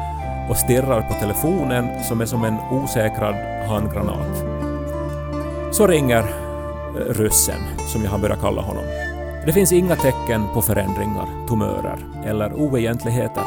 och 0.51 0.57
stirrar 0.57 1.03
på 1.03 1.15
telefonen 1.15 2.05
som 2.05 2.21
är 2.21 2.27
som 2.27 2.45
en 2.45 2.57
osäkrad 2.71 3.35
handgranat. 3.69 4.45
Så 5.73 5.87
ringer 5.87 6.19
eh, 6.19 7.15
ryssen, 7.15 7.61
som 7.93 8.05
jag 8.05 8.11
har 8.11 8.19
börjat 8.19 8.41
kalla 8.41 8.63
honom. 8.63 8.85
Det 9.47 9.53
finns 9.53 9.73
inga 9.73 9.97
tecken 9.97 10.47
på 10.55 10.63
förändringar, 10.63 11.47
tumörer 11.49 11.99
eller 12.27 12.53
oegentligheter. 12.53 13.45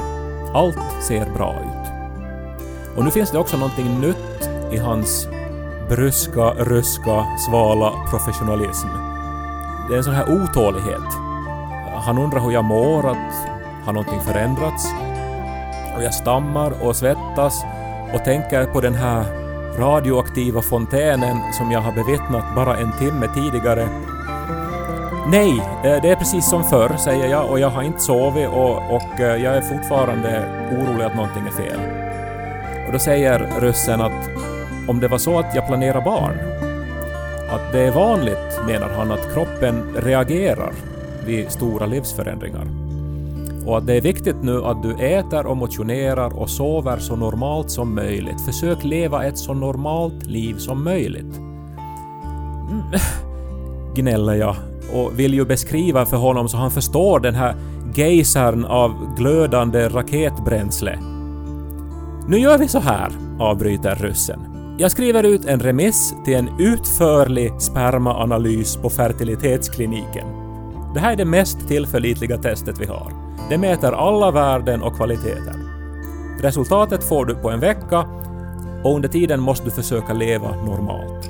Allt 0.53 1.03
ser 1.08 1.29
bra 1.29 1.53
ut. 1.53 1.91
Och 2.97 3.05
nu 3.05 3.12
finns 3.12 3.32
det 3.32 3.38
också 3.38 3.58
någonting 3.58 3.99
nytt 4.01 4.49
i 4.71 4.77
hans 4.77 5.27
bryska, 5.89 6.54
ryska, 6.54 7.25
svala 7.38 7.93
professionalism. 8.10 8.88
Det 9.88 9.93
är 9.93 9.97
en 9.97 10.04
sån 10.04 10.13
här 10.13 10.43
otålighet. 10.43 11.10
Han 12.06 12.17
undrar 12.17 12.39
hur 12.39 12.52
jag 12.52 12.65
mår, 12.65 13.10
att 13.10 13.49
har 13.86 13.93
någonting 13.93 14.21
förändrats? 14.21 14.88
Och 15.95 16.04
jag 16.04 16.13
stammar 16.13 16.73
och 16.82 16.95
svettas 16.95 17.63
och 18.13 18.23
tänker 18.23 18.65
på 18.65 18.82
den 18.82 18.95
här 18.95 19.25
radioaktiva 19.78 20.62
fontänen 20.62 21.54
som 21.54 21.71
jag 21.71 21.82
har 21.82 21.91
bevittnat 21.91 22.56
bara 22.56 22.78
en 22.78 22.91
timme 22.91 23.28
tidigare. 23.36 23.89
Nej, 25.28 25.60
eh, 25.60 26.02
det 26.02 26.10
är 26.10 26.15
precis 26.15 26.49
som 26.49 26.63
förr, 26.63 26.97
säger 26.97 27.28
jag, 27.28 27.49
och 27.49 27.60
jag 27.60 27.69
har 27.69 27.84
inte 27.84 27.99
sovit 27.99 28.49
och, 28.49 28.95
och 28.95 29.19
eh, 29.19 29.43
jag 29.43 29.58
är 29.58 29.62
fortfarande 29.62 30.45
orolig 30.71 31.06
att 31.06 31.15
någonting 31.15 31.47
är 31.47 31.52
fel. 31.52 31.80
Och 32.88 32.93
då 32.93 32.99
säger 32.99 33.62
ryssen 33.62 34.02
att 34.02 34.38
om 34.89 34.99
det 34.99 35.08
var 35.08 35.17
så 35.17 35.39
att 35.39 35.56
jag 35.56 35.67
planerar 35.67 36.02
barn, 36.02 36.38
att 37.49 37.71
det 37.71 37.80
är 37.80 37.91
vanligt, 37.91 38.60
menar 38.67 38.89
han, 38.89 39.12
att 39.12 39.34
kroppen 39.34 39.84
reagerar 39.95 40.73
vid 41.25 41.52
stora 41.52 41.86
livsförändringar. 41.86 42.67
Och 43.65 43.78
att 43.78 43.88
det 43.88 43.93
är 43.93 44.02
viktigt 44.02 44.43
nu 44.43 44.63
att 44.63 44.84
du 44.84 44.93
äter 44.93 45.45
och 45.45 45.58
motionerar 45.58 46.39
och 46.39 46.49
sover 46.49 46.97
så 46.97 47.15
normalt 47.15 47.71
som 47.71 47.95
möjligt. 47.95 48.41
Försök 48.45 48.84
leva 48.84 49.23
ett 49.23 49.38
så 49.38 49.54
normalt 49.54 50.25
liv 50.25 50.56
som 50.58 50.84
möjligt. 50.84 51.38
Mm. 52.69 52.84
Gnäller 53.95 54.34
jag 54.34 54.56
och 54.93 55.19
vill 55.19 55.34
ju 55.34 55.45
beskriva 55.45 56.06
för 56.06 56.17
honom 56.17 56.49
så 56.49 56.58
han 56.58 56.71
förstår 56.71 57.19
den 57.19 57.36
här 57.36 57.56
gejsern 57.95 58.65
av 58.65 59.15
glödande 59.17 59.88
raketbränsle. 59.88 60.99
Nu 62.28 62.39
gör 62.39 62.58
vi 62.58 62.67
så 62.67 62.80
här, 62.80 63.12
avbryter 63.39 63.95
ryssen. 63.95 64.48
Jag 64.82 64.92
skriver 64.92 65.24
ut 65.24 65.46
en 65.46 65.60
remiss 65.60 66.15
till 66.26 66.36
en 66.36 66.50
utförlig 66.60 67.62
spermaanalys 67.62 68.78
på 68.78 68.89
fertilitetskliniken. 68.89 70.28
Det 70.94 71.00
här 71.00 71.12
är 71.12 71.15
det 71.15 71.26
mest 71.26 71.68
tillförlitliga 71.68 72.38
testet 72.38 72.80
vi 72.80 72.86
har. 72.86 73.13
Det 73.50 73.58
mäter 73.58 73.92
alla 73.92 74.32
värden 74.32 74.82
och 74.82 74.96
kvaliteter. 74.96 75.56
Resultatet 76.42 77.04
får 77.04 77.26
du 77.26 77.36
på 77.36 77.50
en 77.50 77.60
vecka 77.60 78.06
och 78.84 78.96
under 78.96 79.10
tiden 79.10 79.39
måste 79.39 79.65
du 79.65 79.72
försöka 79.72 80.13
leva 80.13 80.56
normalt. 80.65 81.30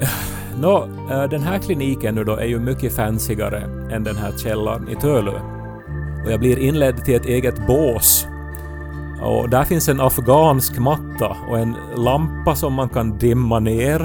Nå, 0.60 0.88
eh, 1.10 1.24
den 1.24 1.42
här 1.42 1.58
kliniken 1.58 2.14
nu 2.14 2.24
då 2.24 2.36
är 2.36 2.46
ju 2.46 2.58
mycket 2.58 2.96
fancyare 2.96 3.62
än 3.92 4.04
den 4.04 4.16
här 4.16 4.32
källaren 4.38 4.88
i 4.88 4.94
Tölö. 4.94 5.40
Och 6.24 6.32
jag 6.32 6.40
blir 6.40 6.58
inledd 6.58 7.04
till 7.04 7.14
ett 7.14 7.26
eget 7.26 7.66
bås. 7.66 8.26
Och 9.24 9.50
där 9.50 9.64
finns 9.64 9.88
en 9.88 10.00
afghansk 10.00 10.78
matta 10.78 11.36
och 11.50 11.58
en 11.58 11.76
lampa 11.96 12.54
som 12.54 12.74
man 12.74 12.88
kan 12.88 13.18
dimma 13.18 13.60
ner. 13.60 13.98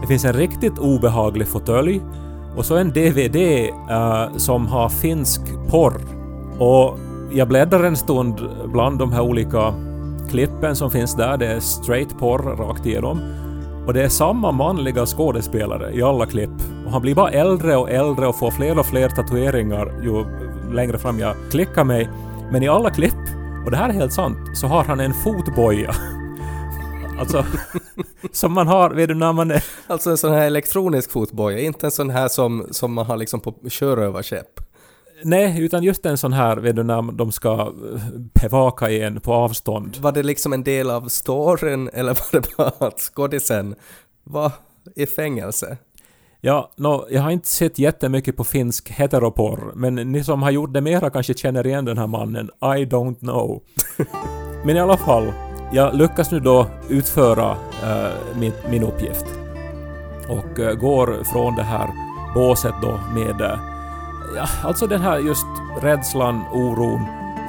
Det 0.00 0.06
finns 0.06 0.24
en 0.24 0.32
riktigt 0.32 0.78
obehaglig 0.78 1.48
fåtölj 1.48 2.00
och 2.56 2.66
så 2.66 2.76
en 2.76 2.88
DVD 2.88 3.36
uh, 3.36 3.70
eh, 3.90 4.36
som 4.36 4.66
har 4.66 4.88
finsk 4.88 5.40
porr. 5.70 6.00
Och 6.58 6.98
jag 7.32 7.48
bläddrar 7.48 7.84
en 7.84 7.96
stund 7.96 8.40
bland 8.72 8.98
de 8.98 9.12
här 9.12 9.20
olika 9.20 9.74
klippen 10.30 10.76
som 10.76 10.90
finns 10.90 11.16
där. 11.16 11.36
Det 11.36 11.46
är 11.46 11.60
straight 11.60 12.18
porr 12.18 12.56
rakt 12.56 12.86
igenom. 12.86 13.20
Och 13.86 13.94
det 13.94 14.02
är 14.02 14.08
samma 14.08 14.52
manliga 14.52 15.06
skådespelare 15.06 15.94
i 15.94 16.02
alla 16.02 16.26
klipp. 16.26 16.50
Och 16.86 16.92
han 16.92 17.02
blir 17.02 17.14
bara 17.14 17.30
äldre 17.30 17.76
och 17.76 17.90
äldre 17.90 18.26
och 18.26 18.38
får 18.38 18.50
fler 18.50 18.78
och 18.78 18.86
fler 18.86 19.08
tatueringar 19.08 19.92
ju 20.02 20.24
längre 20.74 20.98
fram 20.98 21.18
jag 21.18 21.34
klickar 21.50 21.84
mig. 21.84 22.10
Men 22.52 22.62
i 22.62 22.68
alla 22.68 22.90
klipp, 22.90 23.39
och 23.64 23.70
det 23.70 23.76
här 23.76 23.88
är 23.88 23.92
helt 23.92 24.12
sant, 24.12 24.38
så 24.54 24.66
har 24.66 24.84
han 24.84 25.00
en 25.00 25.14
fotboja. 25.14 25.94
Alltså, 27.18 27.44
som 28.32 28.52
man 28.52 28.66
har, 28.66 28.90
vet 28.90 29.08
du, 29.08 29.14
när 29.14 29.32
man 29.32 29.50
är... 29.50 29.64
Alltså 29.86 30.10
en 30.10 30.18
sån 30.18 30.32
här 30.32 30.46
elektronisk 30.46 31.10
fotboja, 31.10 31.58
inte 31.58 31.86
en 31.86 31.90
sån 31.90 32.10
här 32.10 32.28
som, 32.28 32.66
som 32.70 32.92
man 32.92 33.06
har 33.06 33.16
liksom 33.16 33.40
på 33.40 33.54
sjörövarskepp. 33.70 34.60
Nej, 35.24 35.62
utan 35.62 35.82
just 35.82 36.06
en 36.06 36.18
sån 36.18 36.32
här, 36.32 36.56
vet 36.56 36.76
du, 36.76 36.82
när 36.82 37.12
de 37.12 37.32
ska 37.32 37.60
eh, 37.60 38.02
bevaka 38.42 38.90
en 38.90 39.20
på 39.20 39.32
avstånd. 39.32 39.96
Var 39.96 40.12
det 40.12 40.22
liksom 40.22 40.52
en 40.52 40.64
del 40.64 40.90
av 40.90 41.08
storyn 41.08 41.90
eller 41.92 42.14
var 42.14 42.40
det 42.40 42.56
bara 42.56 42.88
att 42.88 43.00
skådisen 43.00 43.74
var 44.24 44.52
i 44.96 45.06
fängelse? 45.06 45.76
Ja, 46.42 46.70
nå, 46.76 47.06
jag 47.10 47.22
har 47.22 47.30
inte 47.30 47.48
sett 47.48 47.78
jättemycket 47.78 48.36
på 48.36 48.44
finsk 48.44 48.90
heteroporr, 48.90 49.72
men 49.74 49.94
ni 49.94 50.24
som 50.24 50.42
har 50.42 50.50
gjort 50.50 50.72
det 50.72 50.80
mera 50.80 51.10
kanske 51.10 51.34
känner 51.34 51.66
igen 51.66 51.84
den 51.84 51.98
här 51.98 52.06
mannen. 52.06 52.50
I 52.60 52.84
don't 52.84 53.18
know. 53.18 53.62
men 54.64 54.76
i 54.76 54.80
alla 54.80 54.96
fall, 54.96 55.32
jag 55.72 55.94
lyckas 55.94 56.30
nu 56.30 56.40
då 56.40 56.66
utföra 56.88 57.50
eh, 57.82 58.38
min, 58.38 58.52
min 58.70 58.82
uppgift. 58.82 59.24
Och 60.28 60.60
eh, 60.60 60.74
går 60.74 61.24
från 61.24 61.56
det 61.56 61.62
här 61.62 61.88
båset 62.34 62.74
då 62.82 63.00
med 63.14 63.40
eh, 63.40 63.58
ja, 64.36 64.46
alltså 64.64 64.86
den 64.86 65.00
här 65.00 65.18
just 65.18 65.46
rädslan, 65.82 66.42
oron. 66.52 67.04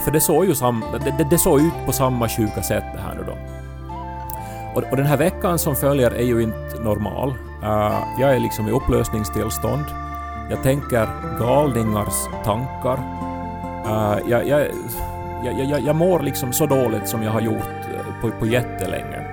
För 0.06 0.12
det 0.12 0.22
såg 0.22 0.46
ju 0.46 0.56
sam, 0.56 0.84
det, 0.92 1.16
det, 1.18 1.28
det 1.30 1.38
såg 1.38 1.62
ut 1.62 1.86
på 1.86 1.92
samma 1.92 2.30
sjuka 2.30 2.64
sätt 2.64 2.84
det 2.94 3.02
här 3.02 3.16
nu 3.16 3.24
då. 3.28 3.38
Och, 4.76 4.92
och 4.92 4.98
den 4.98 5.06
här 5.06 5.18
veckan 5.18 5.60
som 5.60 5.76
följer 5.76 6.12
är 6.12 6.26
ju 6.26 6.42
inte 6.42 6.80
normal. 6.84 7.34
Uh, 7.64 8.04
jag 8.20 8.36
är 8.36 8.40
liksom 8.40 8.68
i 8.68 8.72
upplösningstillstånd. 8.72 9.86
Jag 10.50 10.64
tänker 10.64 11.08
galningars 11.40 12.44
tankar. 12.44 13.00
Uh, 13.86 14.30
jag, 14.30 14.48
jag, 14.48 14.68
jag, 15.46 15.66
jag, 15.66 15.82
jag 15.82 15.96
mår 15.96 16.20
liksom 16.20 16.54
så 16.54 16.66
dåligt 16.66 17.08
som 17.08 17.24
jag 17.24 17.32
har 17.32 17.42
gjort 17.42 17.70
eh, 17.94 18.22
på, 18.22 18.32
på 18.40 18.46
jättelänge. 18.46 19.26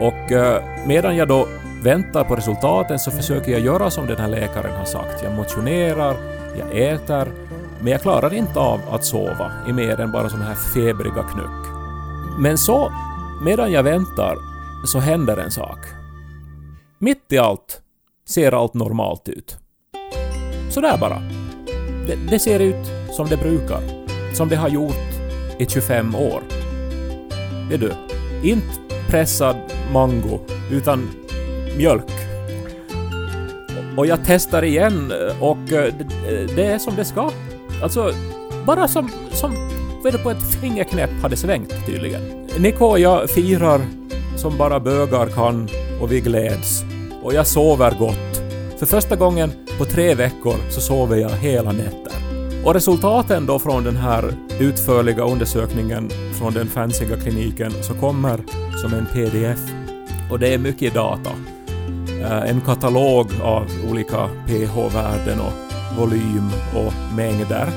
Och 0.00 0.30
uh, 0.32 0.86
medan 0.86 1.16
jag 1.16 1.28
då 1.28 1.46
väntar 1.82 2.24
på 2.24 2.36
resultaten 2.36 2.98
så 2.98 3.10
försöker 3.10 3.52
jag 3.52 3.60
göra 3.60 3.90
som 3.90 4.06
den 4.06 4.18
här 4.18 4.28
läkaren 4.28 4.76
har 4.76 4.84
sagt. 4.84 5.22
Jag 5.22 5.32
motionerar, 5.32 6.16
jag 6.58 6.92
äter, 6.92 7.28
men 7.80 7.92
jag 7.92 8.02
klarar 8.02 8.34
inte 8.34 8.58
av 8.58 8.80
att 8.90 9.04
sova 9.04 9.52
i 9.68 9.72
mer 9.72 10.00
än 10.00 10.12
bara 10.12 10.28
sådana 10.28 10.46
här 10.46 10.54
febriga 10.54 11.22
knyck. 11.22 11.72
Men 12.38 12.58
så, 12.58 12.92
medan 13.42 13.72
jag 13.72 13.82
väntar, 13.82 14.36
så 14.86 14.98
händer 14.98 15.36
en 15.36 15.50
sak. 15.50 15.99
Mitt 17.02 17.32
i 17.32 17.38
allt 17.38 17.80
ser 18.28 18.52
allt 18.52 18.74
normalt 18.74 19.28
ut. 19.28 19.56
Sådär 20.70 20.98
bara. 21.00 21.22
Det, 22.06 22.16
det 22.30 22.38
ser 22.38 22.60
ut 22.60 22.86
som 23.12 23.28
det 23.28 23.36
brukar. 23.36 23.80
Som 24.34 24.48
det 24.48 24.56
har 24.56 24.68
gjort 24.68 24.96
i 25.58 25.66
25 25.66 26.14
år. 26.14 26.42
Vet 27.70 27.80
du? 27.80 27.92
Inte 28.42 28.66
pressad 29.08 29.56
mango, 29.92 30.38
utan 30.70 31.10
mjölk. 31.76 32.10
Och 33.96 34.06
jag 34.06 34.18
testar 34.26 34.62
igen 34.64 35.12
och 35.40 35.72
eh, 35.72 35.94
det- 35.98 36.40
eh, 36.40 36.56
det 36.56 36.64
är 36.64 36.78
som 36.78 36.96
det 36.96 37.04
ska. 37.04 37.30
Alltså, 37.82 38.12
bara 38.66 38.88
som, 38.88 39.10
som 39.32 39.50
vet 40.04 40.12
du, 40.12 40.18
på 40.18 40.30
ett 40.30 40.54
fingerknäpp 40.60 41.10
hade 41.22 41.36
svängt 41.36 41.86
tydligen. 41.86 42.22
Nico 42.58 42.84
och 42.84 42.98
jag 43.00 43.30
firar 43.30 43.80
som 44.36 44.56
bara 44.58 44.80
bögar 44.80 45.26
kan 45.26 45.68
och 46.00 46.12
vi 46.12 46.20
gläds. 46.20 46.84
Och 47.22 47.34
jag 47.34 47.46
sover 47.46 47.94
gott. 47.98 48.42
För 48.78 48.86
första 48.86 49.16
gången 49.16 49.52
på 49.78 49.84
tre 49.84 50.14
veckor 50.14 50.54
så 50.70 50.80
sover 50.80 51.16
jag 51.16 51.30
hela 51.30 51.72
nätter. 51.72 52.12
Och 52.64 52.74
resultaten 52.74 53.46
då 53.46 53.58
från 53.58 53.84
den 53.84 53.96
här 53.96 54.34
utförliga 54.60 55.22
undersökningen 55.24 56.10
från 56.38 56.54
den 56.54 56.66
fancyga 56.66 57.16
kliniken 57.16 57.72
så 57.82 57.94
kommer 57.94 58.40
som 58.82 58.94
en 58.94 59.06
pdf. 59.06 59.60
Och 60.30 60.38
det 60.38 60.54
är 60.54 60.58
mycket 60.58 60.94
data. 60.94 61.30
Eh, 62.20 62.50
en 62.50 62.60
katalog 62.60 63.26
av 63.42 63.66
olika 63.90 64.28
pH-värden 64.46 65.40
och 65.40 65.52
volym 65.98 66.50
och 66.74 67.16
mängder. 67.16 67.68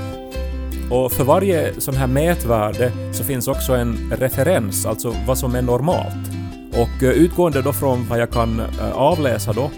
Och 0.91 1.11
för 1.11 1.23
varje 1.23 1.81
sån 1.81 1.95
här 1.95 2.07
mätvärde 2.07 2.91
så 3.11 3.23
finns 3.23 3.47
också 3.47 3.73
en 3.73 4.13
referens, 4.17 4.85
alltså 4.85 5.15
vad 5.27 5.37
som 5.37 5.55
är 5.55 5.61
normalt. 5.61 6.32
Och 6.73 7.03
eh, 7.03 7.09
utgående 7.09 7.61
då 7.61 7.73
från 7.73 8.07
vad 8.09 8.19
jag 8.19 8.31
kan 8.31 8.59
eh, 8.59 8.91
avläsa 8.93 9.53
då, 9.53 9.71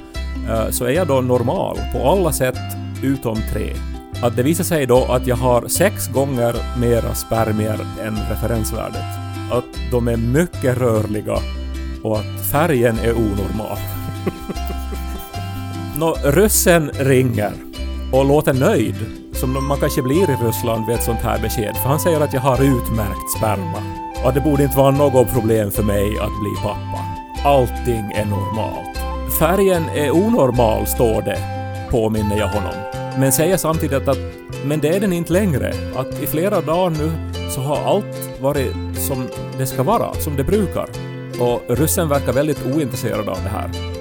eh, 0.49 0.69
så 0.69 0.85
är 0.85 0.91
jag 0.91 1.07
då 1.07 1.21
normal 1.21 1.77
på 1.93 2.09
alla 2.09 2.31
sätt 2.31 2.57
utom 3.03 3.37
tre. 3.53 3.73
Att 4.21 4.35
det 4.35 4.43
visar 4.43 4.63
sig 4.63 4.85
då 4.85 5.05
att 5.05 5.27
jag 5.27 5.35
har 5.35 5.67
sex 5.67 6.07
gånger 6.07 6.55
mera 6.79 7.13
spermier 7.15 7.79
än 8.03 8.17
referensvärdet. 8.29 9.03
Att 9.51 9.91
de 9.91 10.07
är 10.07 10.17
mycket 10.17 10.77
rörliga 10.77 11.37
och 12.03 12.19
att 12.19 12.51
färgen 12.51 12.99
är 12.99 13.13
onormal. 13.13 13.77
Nå, 15.97 16.15
ryssen 16.23 16.91
ringer 16.93 17.51
och 18.13 18.25
låter 18.25 18.53
nöjd, 18.53 18.95
som 19.33 19.67
man 19.67 19.79
kanske 19.79 20.01
blir 20.01 20.29
i 20.29 20.35
Ryssland 20.45 20.85
vid 20.87 20.95
ett 20.95 21.03
sånt 21.03 21.19
här 21.19 21.41
besked, 21.41 21.75
för 21.75 21.89
han 21.89 21.99
säger 21.99 22.21
att 22.21 22.33
jag 22.33 22.41
har 22.41 22.63
utmärkt 22.63 23.31
sperma 23.37 24.04
att 24.25 24.33
det 24.35 24.41
borde 24.41 24.63
inte 24.63 24.77
vara 24.77 24.91
något 24.91 25.33
problem 25.33 25.71
för 25.71 25.83
mig 25.83 26.19
att 26.19 26.39
bli 26.41 26.55
pappa. 26.63 27.05
Allting 27.43 28.11
är 28.11 28.25
normalt. 28.25 28.97
Färgen 29.39 29.83
är 29.95 30.11
onormal, 30.11 30.87
står 30.87 31.21
det, 31.21 31.39
påminner 31.91 32.37
jag 32.37 32.47
honom. 32.47 32.73
Men 33.17 33.31
säger 33.31 33.57
samtidigt 33.57 34.07
att 34.07 34.17
men 34.65 34.79
det 34.79 34.95
är 34.95 34.99
den 34.99 35.13
inte 35.13 35.33
längre. 35.33 35.73
Att 35.95 36.23
i 36.23 36.27
flera 36.27 36.61
dagar 36.61 36.89
nu 36.89 37.11
så 37.49 37.61
har 37.61 37.77
allt 37.77 38.41
varit 38.41 38.75
som 39.07 39.27
det 39.57 39.67
ska 39.67 39.83
vara, 39.83 40.13
som 40.13 40.35
det 40.35 40.43
brukar. 40.43 40.89
Och 41.39 41.77
ryssen 41.77 42.09
verkar 42.09 42.33
väldigt 42.33 42.65
ointresserad 42.65 43.29
av 43.29 43.37
det 43.43 43.49
här 43.49 43.95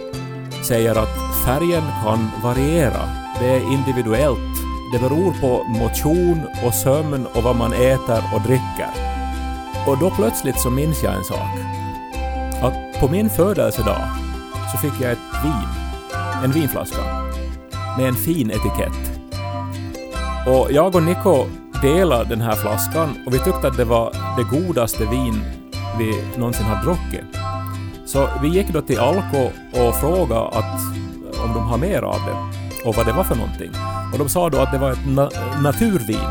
säger 0.64 0.94
att 0.94 1.44
färgen 1.46 1.82
kan 2.04 2.30
variera. 2.42 3.08
Det 3.40 3.46
är 3.46 3.72
individuellt 3.72 4.54
det 4.92 4.98
beror 4.98 5.32
på 5.40 5.64
motion 5.64 6.42
och 6.66 6.74
sömn 6.74 7.26
och 7.26 7.42
vad 7.42 7.56
man 7.56 7.72
äter 7.72 8.22
och 8.34 8.40
dricker. 8.40 9.03
Och 9.86 9.98
då 9.98 10.10
plötsligt 10.10 10.60
så 10.60 10.70
minns 10.70 11.02
jag 11.02 11.14
en 11.14 11.24
sak. 11.24 11.50
Att 12.62 13.00
på 13.00 13.08
min 13.08 13.30
födelsedag 13.30 14.00
så 14.72 14.78
fick 14.78 15.00
jag 15.00 15.12
ett 15.12 15.44
vin. 15.44 15.68
En 16.44 16.52
vinflaska. 16.52 17.02
Med 17.98 18.08
en 18.08 18.14
fin 18.14 18.50
etikett. 18.50 19.20
Och 20.46 20.72
jag 20.72 20.94
och 20.94 21.02
Niko 21.02 21.44
delade 21.82 22.28
den 22.28 22.40
här 22.40 22.54
flaskan 22.54 23.16
och 23.26 23.34
vi 23.34 23.38
tyckte 23.38 23.68
att 23.68 23.76
det 23.76 23.84
var 23.84 24.12
det 24.36 24.58
godaste 24.58 25.06
vin 25.06 25.42
vi 25.98 26.24
någonsin 26.36 26.66
har 26.66 26.84
druckit. 26.84 27.36
Så 28.06 28.28
vi 28.42 28.48
gick 28.48 28.68
då 28.68 28.80
till 28.80 28.98
Alko 28.98 29.50
och 29.72 29.94
frågade 29.94 30.48
att 30.48 30.80
om 31.44 31.54
de 31.54 31.62
har 31.66 31.78
mer 31.78 32.02
av 32.02 32.20
det 32.26 32.64
och 32.88 32.96
vad 32.96 33.06
det 33.06 33.12
var 33.12 33.24
för 33.24 33.34
någonting. 33.34 33.70
Och 34.12 34.18
de 34.18 34.28
sa 34.28 34.50
då 34.50 34.58
att 34.58 34.72
det 34.72 34.78
var 34.78 34.90
ett 34.90 35.06
na 35.06 35.30
naturvin. 35.62 36.30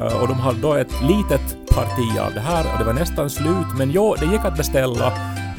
Eh, 0.00 0.22
och 0.22 0.28
de 0.28 0.34
hade 0.34 0.60
då 0.60 0.74
ett 0.74 1.02
litet 1.02 1.59
parti 1.74 2.18
av 2.20 2.34
det 2.34 2.40
här 2.40 2.72
och 2.72 2.78
det 2.78 2.84
var 2.84 2.92
nästan 2.92 3.30
slut 3.30 3.66
men 3.78 3.90
jo, 3.90 4.14
det 4.18 4.26
gick 4.26 4.44
att 4.44 4.56
beställa. 4.56 5.12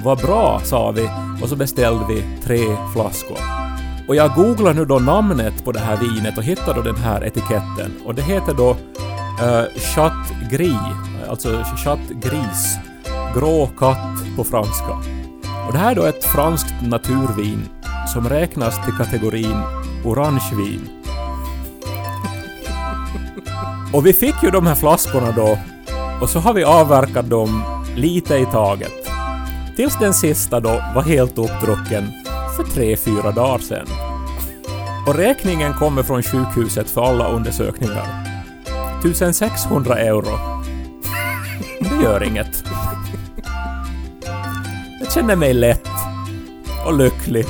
Vad 0.03 0.17
bra, 0.17 0.61
sa 0.63 0.91
vi 0.91 1.09
och 1.41 1.49
så 1.49 1.55
beställde 1.55 2.05
vi 2.09 2.23
tre 2.43 2.59
flaskor. 2.93 3.37
Och 4.07 4.15
jag 4.15 4.35
googlar 4.35 4.73
nu 4.73 4.85
då 4.85 4.99
namnet 4.99 5.63
på 5.63 5.71
det 5.71 5.79
här 5.79 5.97
vinet 5.97 6.37
och 6.37 6.43
hittar 6.43 6.73
då 6.73 6.81
den 6.81 6.95
här 6.95 7.23
etiketten 7.25 7.91
och 8.05 8.15
det 8.15 8.21
heter 8.21 8.53
då 8.53 8.69
eh, 9.41 9.59
uh, 9.59 9.65
Chat 9.95 10.51
Gris, 10.51 10.75
alltså 11.29 11.63
Chat 11.83 12.09
Gris, 12.09 12.77
grå 13.35 13.69
katt 13.77 14.35
på 14.37 14.43
franska. 14.43 14.93
Och 15.67 15.73
det 15.73 15.79
här 15.79 15.91
är 15.91 15.95
då 15.95 16.03
ett 16.03 16.23
franskt 16.23 16.81
naturvin 16.81 17.69
som 18.13 18.29
räknas 18.29 18.85
till 18.85 18.93
kategorin 18.93 19.61
orangevin. 20.05 20.89
Och 23.93 24.05
vi 24.05 24.13
fick 24.13 24.43
ju 24.43 24.49
de 24.49 24.67
här 24.67 24.75
flaskorna 24.75 25.31
då 25.31 25.57
och 26.21 26.29
så 26.29 26.39
har 26.39 26.53
vi 26.53 26.63
avverkat 26.63 27.29
dem 27.29 27.63
lite 27.95 28.35
i 28.35 28.45
taget. 28.45 29.09
Tills 29.75 29.99
den 29.99 30.13
sista 30.13 30.59
då 30.59 30.83
var 30.95 31.01
helt 31.01 31.37
uppdrucken 31.37 32.11
för 32.55 32.63
tre, 32.63 32.97
fyra 32.97 33.31
dagar 33.31 33.59
sedan. 33.59 33.87
Och 35.07 35.15
räkningen 35.15 35.73
kommer 35.73 36.03
från 36.03 36.23
sjukhuset 36.23 36.89
för 36.89 37.01
alla 37.01 37.27
undersökningar. 37.27 38.05
1600 38.99 39.97
euro. 39.97 40.39
Det 41.79 42.03
gör 42.03 42.23
inget. 42.23 42.63
Jag 44.99 45.11
känner 45.11 45.35
mig 45.35 45.53
lätt 45.53 45.89
och 46.85 46.97
lycklig 46.97 47.45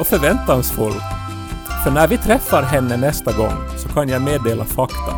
och 0.00 0.06
förväntansfull. 0.06 0.94
För 1.84 1.90
när 1.90 2.08
vi 2.08 2.18
träffar 2.18 2.62
henne 2.62 2.96
nästa 2.96 3.32
gång 3.32 3.54
så 3.76 3.88
kan 3.88 4.08
jag 4.08 4.22
meddela 4.22 4.64
fakta. 4.64 5.14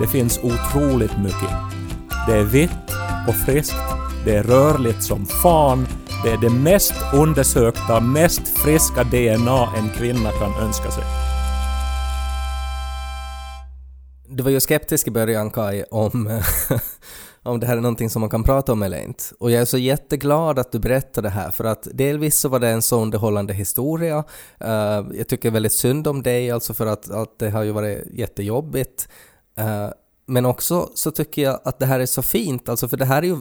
Det 0.00 0.06
finns 0.06 0.40
otroligt 0.42 1.18
mycket. 1.18 1.77
Det 2.28 2.34
är 2.34 2.44
vitt 2.44 2.70
och 3.28 3.34
friskt. 3.34 3.74
Det 4.24 4.36
är 4.36 4.42
rörligt 4.42 5.02
som 5.02 5.26
fan. 5.26 5.86
Det 6.24 6.30
är 6.30 6.36
det 6.36 6.50
mest 6.50 6.92
undersökta, 7.14 8.00
mest 8.00 8.48
friska 8.48 9.04
DNA 9.04 9.68
en 9.76 9.88
kvinna 9.88 10.30
kan 10.30 10.64
önska 10.66 10.90
sig. 10.90 11.04
Du 14.28 14.42
var 14.42 14.50
ju 14.50 14.60
skeptisk 14.60 15.08
i 15.08 15.10
början 15.10 15.50
Kai 15.50 15.84
om, 15.90 16.40
om 17.42 17.60
det 17.60 17.66
här 17.66 17.76
är 17.76 17.80
någonting 17.80 18.10
som 18.10 18.20
man 18.20 18.30
kan 18.30 18.42
prata 18.42 18.72
om 18.72 18.82
eller 18.82 19.02
inte. 19.02 19.24
Och 19.40 19.50
jag 19.50 19.60
är 19.60 19.64
så 19.64 19.78
jätteglad 19.78 20.58
att 20.58 20.72
du 20.72 20.78
berättade 20.78 21.28
det 21.28 21.32
här 21.32 21.50
för 21.50 21.64
att 21.64 21.88
delvis 21.92 22.40
så 22.40 22.48
var 22.48 22.58
det 22.58 22.68
en 22.68 22.82
så 22.82 23.02
underhållande 23.02 23.54
historia. 23.54 24.24
Eh, 24.60 25.04
jag 25.12 25.28
tycker 25.28 25.50
väldigt 25.50 25.72
synd 25.72 26.06
om 26.06 26.22
dig 26.22 26.50
alltså 26.50 26.74
för 26.74 26.86
att, 26.86 27.10
att 27.10 27.38
det 27.38 27.50
har 27.50 27.62
ju 27.62 27.72
varit 27.72 28.06
jättejobbigt. 28.12 29.08
Eh, 29.58 29.88
men 30.30 30.46
också 30.46 30.90
så 30.94 31.10
tycker 31.10 31.42
jag 31.42 31.60
att 31.64 31.78
det 31.78 31.86
här 31.86 32.00
är 32.00 32.06
så 32.06 32.22
fint, 32.22 32.68
alltså 32.68 32.88
för 32.88 32.96
det 32.96 33.04
här 33.04 33.22
är 33.22 33.26
ju 33.26 33.36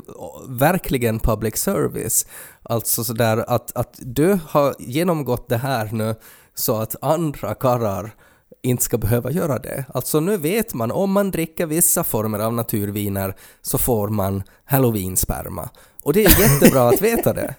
verkligen 0.48 1.20
public 1.20 1.58
service. 1.58 2.26
Alltså 2.64 3.04
sådär 3.04 3.46
att, 3.48 3.78
att 3.78 4.00
du 4.00 4.40
har 4.48 4.76
genomgått 4.80 5.50
det 5.50 5.58
här 5.58 5.90
nu 5.92 6.16
så 6.56 6.76
att 6.76 6.96
andra 7.02 7.56
karlar 7.56 8.16
inte 8.62 8.84
ska 8.84 8.98
behöva 8.98 9.32
göra 9.32 9.60
det. 9.60 9.86
Alltså 9.94 10.20
nu 10.20 10.38
vet 10.38 10.74
man, 10.74 10.92
om 10.92 11.12
man 11.12 11.32
dricker 11.32 11.66
vissa 11.66 12.04
former 12.04 12.40
av 12.40 12.54
naturviner 12.54 13.36
så 13.62 13.78
får 13.78 14.08
man 14.08 14.44
halloween-sperma. 14.66 15.70
Och 16.08 16.14
det 16.14 16.26
är 16.26 16.42
jättebra 16.42 16.90
att 16.90 17.02
veta 17.02 17.34
det. 17.34 17.56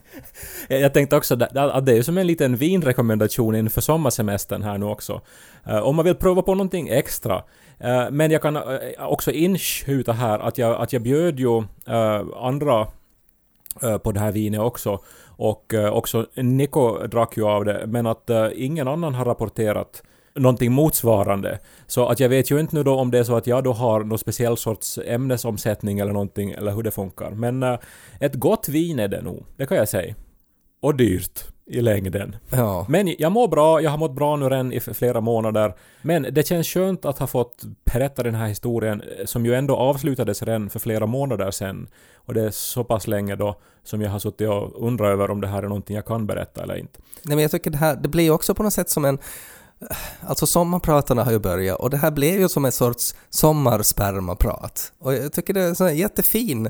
Jag 0.68 0.94
tänkte 0.94 1.16
också 1.16 1.34
att 1.34 1.86
det 1.86 1.92
är 1.92 1.96
ju 1.96 2.02
som 2.02 2.18
en 2.18 2.26
liten 2.26 2.56
vinrekommendation 2.56 3.54
inför 3.54 3.80
sommarsemestern 3.80 4.62
här 4.62 4.78
nu 4.78 4.86
också. 4.86 5.20
Eh, 5.66 5.78
om 5.78 5.96
man 5.96 6.04
vill 6.04 6.14
prova 6.14 6.42
på 6.42 6.54
någonting 6.54 6.88
extra. 6.88 7.42
Eh, 7.78 8.10
men 8.10 8.30
jag 8.30 8.42
kan 8.42 8.56
eh, 8.56 8.62
också 8.98 9.30
inskjuta 9.30 10.12
här 10.12 10.38
att 10.38 10.58
jag, 10.58 10.82
att 10.82 10.92
jag 10.92 11.02
bjöd 11.02 11.40
ju 11.40 11.62
andra 12.36 12.86
på 14.02 14.12
det 14.12 14.20
här 14.20 14.32
vinet 14.32 14.60
också. 14.60 15.02
Och 15.26 15.74
också 15.92 16.26
Niko 16.34 17.06
drack 17.06 17.36
ju 17.36 17.44
av 17.44 17.64
det, 17.64 17.84
men 17.86 18.06
att 18.06 18.30
ingen 18.54 18.88
annan 18.88 19.14
har 19.14 19.24
rapporterat 19.24 20.02
någonting 20.38 20.72
motsvarande. 20.72 21.58
Så 21.86 22.08
att 22.08 22.20
jag 22.20 22.28
vet 22.28 22.50
ju 22.50 22.60
inte 22.60 22.76
nu 22.76 22.82
då 22.82 22.94
om 22.94 23.10
det 23.10 23.18
är 23.18 23.24
så 23.24 23.36
att 23.36 23.46
jag 23.46 23.64
då 23.64 23.72
har 23.72 24.04
någon 24.04 24.18
speciell 24.18 24.56
sorts 24.56 24.98
ämnesomsättning 25.06 25.98
eller 25.98 26.12
någonting, 26.12 26.50
eller 26.50 26.72
hur 26.72 26.82
det 26.82 26.90
funkar. 26.90 27.30
Men 27.30 27.62
eh, 27.62 27.78
ett 28.20 28.34
gott 28.34 28.68
vin 28.68 28.98
är 28.98 29.08
det 29.08 29.22
nog, 29.22 29.44
det 29.56 29.66
kan 29.66 29.76
jag 29.76 29.88
säga. 29.88 30.14
Och 30.80 30.94
dyrt 30.94 31.44
i 31.70 31.80
längden. 31.80 32.36
Ja. 32.50 32.86
Men 32.88 33.14
jag 33.18 33.32
mår 33.32 33.48
bra, 33.48 33.82
jag 33.82 33.90
har 33.90 33.98
mått 33.98 34.14
bra 34.14 34.36
nu 34.36 34.48
redan 34.48 34.72
i 34.72 34.80
flera 34.80 35.20
månader. 35.20 35.74
Men 36.02 36.26
det 36.30 36.46
känns 36.46 36.68
skönt 36.68 37.04
att 37.04 37.18
ha 37.18 37.26
fått 37.26 37.62
berätta 37.92 38.22
den 38.22 38.34
här 38.34 38.48
historien 38.48 39.02
eh, 39.18 39.24
som 39.24 39.46
ju 39.46 39.54
ändå 39.54 39.76
avslutades 39.76 40.42
redan 40.42 40.70
för 40.70 40.78
flera 40.78 41.06
månader 41.06 41.50
sedan. 41.50 41.88
Och 42.14 42.34
det 42.34 42.42
är 42.42 42.50
så 42.50 42.84
pass 42.84 43.06
länge 43.06 43.36
då 43.36 43.60
som 43.84 44.02
jag 44.02 44.10
har 44.10 44.18
suttit 44.18 44.48
och 44.48 44.86
undrat 44.86 45.08
över 45.08 45.30
om 45.30 45.40
det 45.40 45.46
här 45.46 45.62
är 45.62 45.68
någonting 45.68 45.96
jag 45.96 46.06
kan 46.06 46.26
berätta 46.26 46.62
eller 46.62 46.76
inte. 46.76 47.00
Nej 47.22 47.36
men 47.36 47.42
jag 47.42 47.50
tycker 47.50 47.70
det 47.70 47.78
här, 47.78 47.96
det 47.96 48.08
blir 48.08 48.24
ju 48.24 48.30
också 48.30 48.54
på 48.54 48.62
något 48.62 48.72
sätt 48.72 48.90
som 48.90 49.04
en 49.04 49.18
Alltså 50.20 50.46
sommarpratarna 50.46 51.24
har 51.24 51.32
ju 51.32 51.38
börjat 51.38 51.80
och 51.80 51.90
det 51.90 51.96
här 51.96 52.10
blev 52.10 52.40
ju 52.40 52.48
som 52.48 52.64
en 52.64 52.72
sorts 52.72 53.14
sommarspermaprat. 53.30 54.92
Och 54.98 55.14
jag 55.14 55.32
tycker 55.32 55.54
det 55.54 55.60
är 55.60 55.74
så 55.74 55.84
här 55.84 55.92
jättefin, 55.92 56.66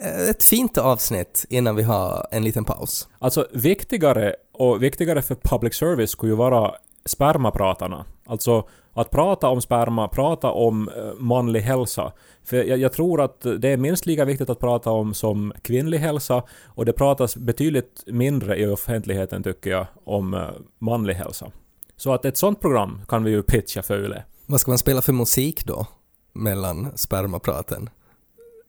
eh, 0.00 0.30
ett 0.30 0.44
fint 0.44 0.78
avsnitt 0.78 1.46
innan 1.48 1.76
vi 1.76 1.82
har 1.82 2.26
en 2.30 2.44
liten 2.44 2.64
paus. 2.64 3.08
Alltså 3.18 3.46
viktigare 3.52 4.34
och 4.52 4.82
viktigare 4.82 5.22
för 5.22 5.34
public 5.34 5.74
service 5.74 6.10
skulle 6.10 6.32
ju 6.32 6.36
vara 6.36 6.74
spermapratarna. 7.04 8.04
Alltså 8.26 8.68
att 8.94 9.10
prata 9.10 9.48
om 9.48 9.60
sperma, 9.60 10.08
prata 10.08 10.50
om 10.50 10.88
eh, 10.88 11.12
manlig 11.18 11.60
hälsa. 11.60 12.12
För 12.44 12.56
jag, 12.56 12.78
jag 12.78 12.92
tror 12.92 13.20
att 13.20 13.40
det 13.58 13.68
är 13.68 13.76
minst 13.76 14.06
lika 14.06 14.24
viktigt 14.24 14.50
att 14.50 14.58
prata 14.58 14.90
om 14.90 15.14
som 15.14 15.52
kvinnlig 15.62 15.98
hälsa 15.98 16.42
och 16.66 16.84
det 16.84 16.92
pratas 16.92 17.36
betydligt 17.36 18.04
mindre 18.06 18.56
i 18.56 18.66
offentligheten 18.66 19.42
tycker 19.42 19.70
jag 19.70 19.86
om 20.04 20.34
eh, 20.34 20.48
manlig 20.78 21.14
hälsa. 21.14 21.50
Så 21.98 22.12
att 22.12 22.24
ett 22.24 22.36
sånt 22.36 22.60
program 22.60 23.00
kan 23.08 23.24
vi 23.24 23.30
ju 23.30 23.42
pitcha 23.42 23.82
för 23.82 24.04
Yle. 24.04 24.24
Vad 24.46 24.60
ska 24.60 24.70
man 24.70 24.78
spela 24.78 25.02
för 25.02 25.12
musik 25.12 25.64
då? 25.64 25.86
Mellan 26.32 26.98
spermapraten? 26.98 27.90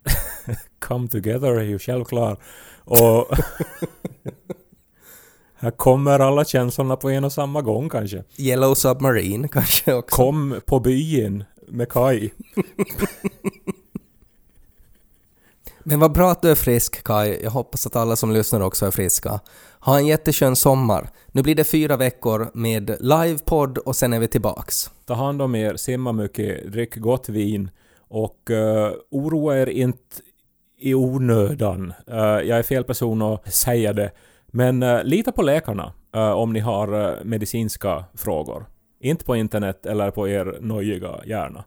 Come 0.79 1.07
Together 1.07 1.51
är 1.51 1.63
ju 1.63 1.79
självklar. 1.79 2.37
Och 2.83 3.27
här 5.55 5.71
kommer 5.71 6.19
alla 6.19 6.45
känslorna 6.45 6.95
på 6.95 7.09
en 7.09 7.23
och 7.23 7.33
samma 7.33 7.61
gång 7.61 7.89
kanske. 7.89 8.23
Yellow 8.37 8.73
Submarine 8.73 9.47
kanske 9.51 9.93
också? 9.93 10.15
Kom 10.15 10.61
på 10.65 10.79
byn 10.79 11.43
med 11.67 11.89
Kai. 11.89 12.29
Men 15.83 15.99
vad 15.99 16.11
bra 16.11 16.31
att 16.31 16.41
du 16.41 16.51
är 16.51 16.55
frisk 16.55 17.03
Kai. 17.03 17.43
Jag 17.43 17.51
hoppas 17.51 17.87
att 17.87 17.95
alla 17.95 18.15
som 18.15 18.31
lyssnar 18.31 18.61
också 18.61 18.85
är 18.85 18.91
friska. 18.91 19.39
Ha 19.81 19.97
en 19.97 20.07
jätteskön 20.07 20.55
sommar. 20.55 21.09
Nu 21.27 21.41
blir 21.41 21.55
det 21.55 21.63
fyra 21.63 21.97
veckor 21.97 22.51
med 22.53 22.97
livepodd 22.99 23.77
och 23.77 23.95
sen 23.95 24.13
är 24.13 24.19
vi 24.19 24.27
tillbaks. 24.27 24.89
Ta 25.05 25.13
hand 25.13 25.41
om 25.41 25.55
er, 25.55 25.75
simma 25.75 26.11
mycket, 26.11 26.71
drick 26.71 26.95
gott 26.95 27.29
vin 27.29 27.69
och 27.97 28.49
uh, 28.51 28.91
oroa 29.11 29.57
er 29.57 29.69
inte 29.69 29.99
i 30.79 30.93
onödan. 30.93 31.93
Uh, 32.11 32.17
jag 32.17 32.59
är 32.59 32.63
fel 32.63 32.83
person 32.83 33.21
att 33.21 33.53
säga 33.53 33.93
det. 33.93 34.11
Men 34.47 34.83
uh, 34.83 35.03
lita 35.03 35.31
på 35.31 35.41
läkarna 35.41 35.93
uh, 36.15 36.31
om 36.31 36.53
ni 36.53 36.59
har 36.59 36.93
uh, 36.93 37.23
medicinska 37.23 38.05
frågor. 38.13 38.65
Inte 39.01 39.25
på 39.25 39.35
internet 39.35 39.85
eller 39.85 40.11
på 40.11 40.27
er 40.27 40.57
nojiga 40.61 41.19
hjärna. 41.25 41.63